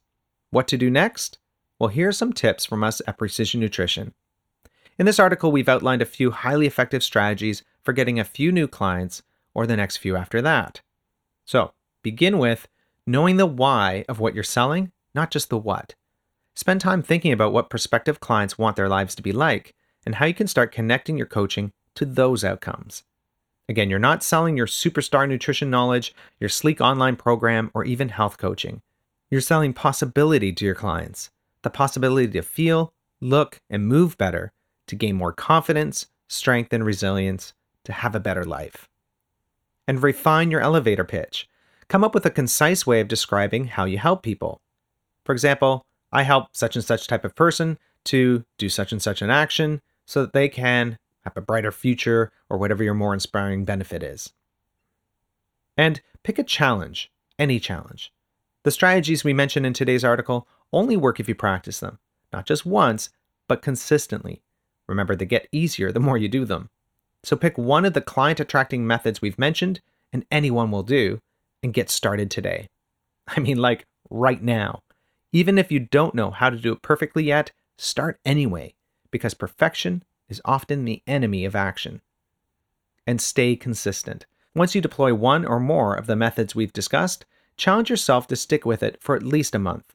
What 0.50 0.68
to 0.68 0.76
do 0.76 0.90
next? 0.90 1.38
Well, 1.78 1.88
here 1.88 2.08
are 2.08 2.12
some 2.12 2.32
tips 2.32 2.64
from 2.64 2.82
us 2.82 3.02
at 3.06 3.18
Precision 3.18 3.60
Nutrition. 3.60 4.14
In 4.98 5.04
this 5.04 5.18
article, 5.18 5.52
we've 5.52 5.68
outlined 5.68 6.00
a 6.00 6.06
few 6.06 6.30
highly 6.30 6.66
effective 6.66 7.02
strategies 7.02 7.62
for 7.82 7.92
getting 7.92 8.18
a 8.18 8.24
few 8.24 8.50
new 8.50 8.66
clients 8.66 9.22
or 9.54 9.66
the 9.66 9.76
next 9.76 9.98
few 9.98 10.16
after 10.16 10.40
that. 10.40 10.80
So, 11.44 11.72
begin 12.02 12.38
with 12.38 12.66
knowing 13.06 13.36
the 13.36 13.46
why 13.46 14.04
of 14.08 14.20
what 14.20 14.34
you're 14.34 14.42
selling, 14.42 14.92
not 15.14 15.30
just 15.30 15.50
the 15.50 15.58
what. 15.58 15.94
Spend 16.54 16.80
time 16.80 17.02
thinking 17.02 17.32
about 17.32 17.52
what 17.52 17.68
prospective 17.68 18.20
clients 18.20 18.56
want 18.56 18.76
their 18.76 18.88
lives 18.88 19.14
to 19.14 19.22
be 19.22 19.32
like 19.32 19.74
and 20.06 20.14
how 20.14 20.24
you 20.24 20.34
can 20.34 20.46
start 20.48 20.72
connecting 20.72 21.18
your 21.18 21.26
coaching 21.26 21.72
to 21.94 22.06
those 22.06 22.42
outcomes. 22.42 23.04
Again, 23.68 23.90
you're 23.90 23.98
not 23.98 24.22
selling 24.22 24.56
your 24.56 24.66
superstar 24.66 25.28
nutrition 25.28 25.68
knowledge, 25.68 26.14
your 26.40 26.48
sleek 26.48 26.80
online 26.80 27.16
program, 27.16 27.70
or 27.74 27.84
even 27.84 28.08
health 28.08 28.38
coaching. 28.38 28.80
You're 29.30 29.40
selling 29.40 29.74
possibility 29.74 30.52
to 30.52 30.64
your 30.64 30.74
clients 30.74 31.30
the 31.62 31.70
possibility 31.70 32.28
to 32.28 32.42
feel, 32.42 32.92
look, 33.20 33.60
and 33.68 33.88
move 33.88 34.16
better, 34.16 34.52
to 34.86 34.96
gain 34.96 35.16
more 35.16 35.32
confidence, 35.32 36.06
strength, 36.28 36.72
and 36.72 36.84
resilience, 36.84 37.54
to 37.84 37.92
have 37.92 38.14
a 38.14 38.20
better 38.20 38.44
life. 38.44 38.88
And 39.86 40.02
refine 40.02 40.50
your 40.50 40.60
elevator 40.60 41.04
pitch 41.04 41.48
come 41.88 42.02
up 42.02 42.14
with 42.14 42.26
a 42.26 42.30
concise 42.30 42.86
way 42.86 43.00
of 43.00 43.08
describing 43.08 43.66
how 43.66 43.84
you 43.84 43.98
help 43.98 44.22
people. 44.22 44.60
For 45.24 45.32
example, 45.32 45.84
I 46.12 46.22
help 46.22 46.48
such 46.52 46.76
and 46.76 46.84
such 46.84 47.06
type 47.06 47.24
of 47.24 47.34
person 47.34 47.78
to 48.04 48.44
do 48.58 48.68
such 48.68 48.92
and 48.92 49.02
such 49.02 49.22
an 49.22 49.30
action 49.30 49.82
so 50.04 50.22
that 50.22 50.32
they 50.32 50.48
can 50.48 50.98
have 51.24 51.36
a 51.36 51.40
brighter 51.40 51.72
future 51.72 52.32
or 52.48 52.58
whatever 52.58 52.82
your 52.84 52.94
more 52.94 53.14
inspiring 53.14 53.64
benefit 53.64 54.02
is. 54.02 54.32
And 55.76 56.00
pick 56.22 56.38
a 56.38 56.44
challenge, 56.44 57.10
any 57.38 57.60
challenge. 57.60 58.12
The 58.62 58.70
strategies 58.70 59.24
we 59.24 59.32
mentioned 59.32 59.66
in 59.66 59.72
today's 59.72 60.04
article 60.04 60.48
only 60.72 60.96
work 60.96 61.20
if 61.20 61.28
you 61.28 61.34
practice 61.34 61.80
them, 61.80 61.98
not 62.32 62.46
just 62.46 62.64
once, 62.64 63.10
but 63.48 63.62
consistently. 63.62 64.42
Remember, 64.88 65.16
they 65.16 65.26
get 65.26 65.48
easier 65.52 65.92
the 65.92 66.00
more 66.00 66.16
you 66.16 66.28
do 66.28 66.44
them. 66.44 66.70
So 67.24 67.36
pick 67.36 67.58
one 67.58 67.84
of 67.84 67.92
the 67.92 68.00
client 68.00 68.40
attracting 68.40 68.86
methods 68.86 69.20
we've 69.20 69.38
mentioned, 69.38 69.80
and 70.12 70.24
anyone 70.30 70.70
will 70.70 70.84
do, 70.84 71.20
and 71.62 71.74
get 71.74 71.90
started 71.90 72.30
today. 72.30 72.68
I 73.28 73.40
mean, 73.40 73.58
like 73.58 73.86
right 74.10 74.42
now. 74.42 74.82
Even 75.32 75.58
if 75.58 75.72
you 75.72 75.80
don't 75.80 76.14
know 76.14 76.30
how 76.30 76.50
to 76.50 76.56
do 76.56 76.72
it 76.72 76.82
perfectly 76.82 77.24
yet, 77.24 77.50
start 77.76 78.20
anyway, 78.24 78.74
because 79.10 79.34
perfection 79.34 80.04
is 80.28 80.40
often 80.44 80.84
the 80.84 81.02
enemy 81.06 81.44
of 81.44 81.56
action. 81.56 82.00
And 83.06 83.20
stay 83.20 83.56
consistent. 83.56 84.26
Once 84.54 84.74
you 84.74 84.80
deploy 84.80 85.12
one 85.12 85.44
or 85.44 85.60
more 85.60 85.94
of 85.94 86.06
the 86.06 86.16
methods 86.16 86.54
we've 86.54 86.72
discussed, 86.72 87.26
challenge 87.56 87.90
yourself 87.90 88.26
to 88.28 88.36
stick 88.36 88.64
with 88.64 88.82
it 88.82 88.96
for 89.00 89.14
at 89.14 89.22
least 89.22 89.54
a 89.54 89.58
month. 89.58 89.94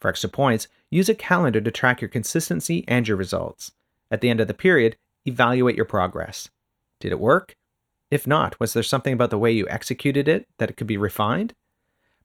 For 0.00 0.08
extra 0.08 0.28
points, 0.28 0.68
use 0.90 1.08
a 1.08 1.14
calendar 1.14 1.60
to 1.60 1.70
track 1.70 2.00
your 2.00 2.08
consistency 2.08 2.84
and 2.88 3.06
your 3.06 3.16
results. 3.16 3.72
At 4.12 4.20
the 4.20 4.28
end 4.28 4.40
of 4.40 4.46
the 4.46 4.54
period, 4.54 4.96
evaluate 5.24 5.74
your 5.74 5.86
progress. 5.86 6.50
Did 7.00 7.12
it 7.12 7.18
work? 7.18 7.56
If 8.10 8.26
not, 8.26 8.60
was 8.60 8.74
there 8.74 8.82
something 8.82 9.14
about 9.14 9.30
the 9.30 9.38
way 9.38 9.50
you 9.50 9.66
executed 9.70 10.28
it 10.28 10.46
that 10.58 10.68
it 10.68 10.76
could 10.76 10.86
be 10.86 10.98
refined? 10.98 11.54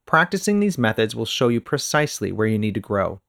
Practicing 0.04 0.60
these 0.60 0.76
methods 0.76 1.16
will 1.16 1.24
show 1.24 1.48
you 1.48 1.62
precisely 1.62 2.30
where 2.30 2.46
you 2.46 2.58
need 2.58 2.74
to 2.74 2.80
grow. 2.80 3.20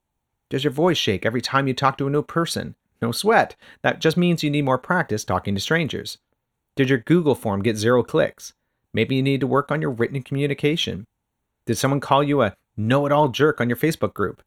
Does 0.50 0.66
your 0.66 0.74
voice 0.74 0.98
shake 0.98 1.26
every 1.26 1.42
time 1.42 1.68
you 1.68 1.74
talk 1.74 1.98
to 2.00 2.08
a 2.08 2.10
new 2.10 2.22
person? 2.22 2.76
No 3.02 3.14
sweat. 3.14 3.56
That 3.82 4.02
just 4.02 4.18
means 4.18 4.44
you 4.44 4.50
need 4.50 4.66
more 4.66 4.78
practice 4.78 5.24
talking 5.24 5.56
to 5.56 5.62
strangers. 5.62 6.18
Did 6.76 6.90
your 6.90 7.00
Google 7.00 7.36
form 7.36 7.64
get 7.64 7.78
zero 7.78 8.04
clicks? 8.04 8.54
Maybe 8.94 9.16
you 9.16 9.24
need 9.24 9.40
to 9.40 9.48
work 9.48 9.72
on 9.72 9.82
your 9.82 9.92
written 9.92 10.22
communication. 10.22 11.06
Did 11.66 11.78
someone 11.78 12.02
call 12.02 12.24
you 12.24 12.42
a 12.42 12.56
know 12.76 13.06
it 13.06 13.14
all 13.14 13.30
jerk 13.30 13.62
on 13.62 13.70
your 13.70 13.78
Facebook 13.78 14.14
group? 14.14 14.42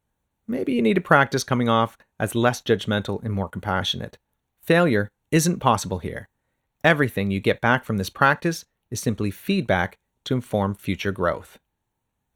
Maybe 0.47 0.73
you 0.73 0.83
need 0.83 0.95
to 0.95 1.01
practice 1.01 1.43
coming 1.43 1.69
off 1.69 1.97
as 2.23 2.35
less 2.35 2.61
judgmental 2.61 3.21
and 3.21 3.33
more 3.33 3.49
compassionate. 3.49 4.17
Failure 4.61 5.09
isn't 5.29 5.59
possible 5.59 5.99
here. 5.99 6.29
Everything 6.81 7.29
you 7.29 7.41
get 7.41 7.59
back 7.59 7.83
from 7.83 7.97
this 7.97 8.09
practice 8.09 8.63
is 8.89 9.01
simply 9.01 9.29
feedback 9.29 9.97
to 10.23 10.33
inform 10.33 10.73
future 10.73 11.11
growth. 11.11 11.59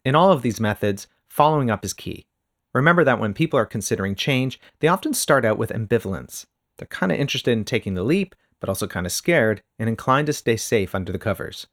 In 0.04 0.14
all 0.14 0.34
of 0.34 0.42
these 0.42 0.60
methods, 0.60 1.08
following 1.30 1.72
up 1.72 1.86
is 1.86 1.94
key. 1.94 2.26
Remember 2.74 3.06
that 3.06 3.18
when 3.18 3.34
people 3.34 3.58
are 3.58 3.66
considering 3.66 4.14
change, 4.14 4.60
they 4.82 4.90
often 4.90 5.14
start 5.14 5.46
out 5.46 5.58
with 5.58 5.70
ambivalence. 5.70 6.46
They're 6.76 6.88
kind 6.88 7.14
of 7.14 7.18
interested 7.18 7.52
in 7.52 7.64
taking 7.64 7.94
the 7.94 8.04
leap, 8.04 8.36
but 8.60 8.68
also 8.68 8.88
kind 8.88 9.06
of 9.06 9.14
scared 9.14 9.62
and 9.80 9.88
inclined 9.88 10.28
to 10.28 10.34
stay 10.34 10.58
safe 10.58 10.94
under 10.94 11.14
the 11.14 11.18
covers. 11.18 11.66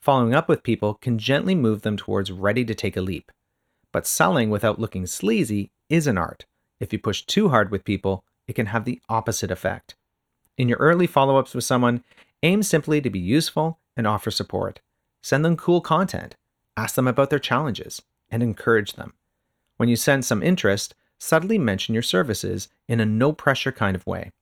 Following 0.00 0.34
up 0.34 0.48
with 0.48 0.62
people 0.62 0.94
can 0.94 1.18
gently 1.18 1.54
move 1.54 1.82
them 1.82 1.98
towards 1.98 2.32
ready 2.32 2.64
to 2.64 2.74
take 2.74 2.96
a 2.96 3.02
leap. 3.02 3.30
But 3.92 4.06
selling 4.06 4.48
without 4.48 4.78
looking 4.78 5.04
sleazy 5.04 5.70
is 5.90 6.06
an 6.06 6.16
art. 6.16 6.46
If 6.82 6.92
you 6.92 6.98
push 6.98 7.22
too 7.22 7.50
hard 7.50 7.70
with 7.70 7.84
people, 7.84 8.24
it 8.48 8.54
can 8.54 8.66
have 8.66 8.84
the 8.84 9.00
opposite 9.08 9.52
effect. 9.52 9.94
In 10.58 10.68
your 10.68 10.78
early 10.78 11.06
follow 11.06 11.36
ups 11.36 11.54
with 11.54 11.62
someone, 11.62 12.02
aim 12.42 12.64
simply 12.64 13.00
to 13.00 13.08
be 13.08 13.20
useful 13.20 13.78
and 13.96 14.04
offer 14.04 14.32
support. 14.32 14.80
Send 15.22 15.44
them 15.44 15.56
cool 15.56 15.80
content, 15.80 16.34
ask 16.76 16.96
them 16.96 17.06
about 17.06 17.30
their 17.30 17.38
challenges, 17.38 18.02
and 18.32 18.42
encourage 18.42 18.94
them. 18.94 19.12
When 19.76 19.88
you 19.88 19.94
sense 19.94 20.26
some 20.26 20.42
interest, 20.42 20.96
subtly 21.20 21.56
mention 21.56 21.94
your 21.94 22.02
services 22.02 22.68
in 22.88 22.98
a 22.98 23.06
no 23.06 23.32
pressure 23.32 23.70
kind 23.70 23.94
of 23.94 24.04
way. 24.04 24.32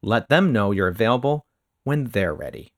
Let 0.00 0.28
them 0.28 0.52
know 0.52 0.70
you're 0.70 0.86
available 0.86 1.44
when 1.82 2.04
they're 2.04 2.32
ready. 2.32 2.72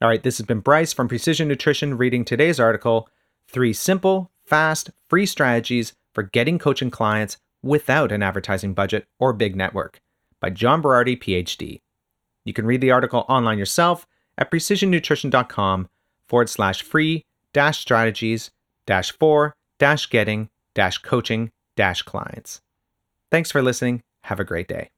All 0.00 0.08
right, 0.08 0.22
this 0.22 0.38
has 0.38 0.46
been 0.46 0.60
Bryce 0.60 0.92
from 0.92 1.08
Precision 1.08 1.48
Nutrition 1.48 1.96
reading 1.96 2.24
today's 2.24 2.60
article 2.60 3.08
Three 3.48 3.72
Simple, 3.72 4.30
Fast, 4.44 4.90
Free 5.08 5.26
Strategies 5.26 5.94
for 6.14 6.22
Getting 6.22 6.58
Coaching 6.58 6.90
Clients 6.90 7.38
Without 7.62 8.10
an 8.10 8.22
Advertising 8.22 8.74
Budget 8.74 9.06
or 9.20 9.32
Big 9.32 9.54
Network 9.54 10.00
by 10.40 10.50
John 10.50 10.82
Berardi, 10.82 11.16
PhD. 11.16 11.80
You 12.44 12.52
can 12.52 12.66
read 12.66 12.80
the 12.80 12.90
article 12.90 13.24
online 13.28 13.58
yourself 13.58 14.06
at 14.36 14.50
precisionnutrition.com 14.50 15.88
forward 16.26 16.48
slash 16.48 16.82
free 16.82 17.24
dash 17.52 17.78
strategies 17.78 18.50
dash 18.86 19.12
for 19.12 19.54
dash 19.78 20.08
getting 20.10 20.48
dash 20.74 20.98
coaching 20.98 21.50
dash 21.76 22.02
clients. 22.02 22.60
Thanks 23.30 23.52
for 23.52 23.62
listening. 23.62 24.02
Have 24.24 24.40
a 24.40 24.44
great 24.44 24.68
day. 24.68 24.90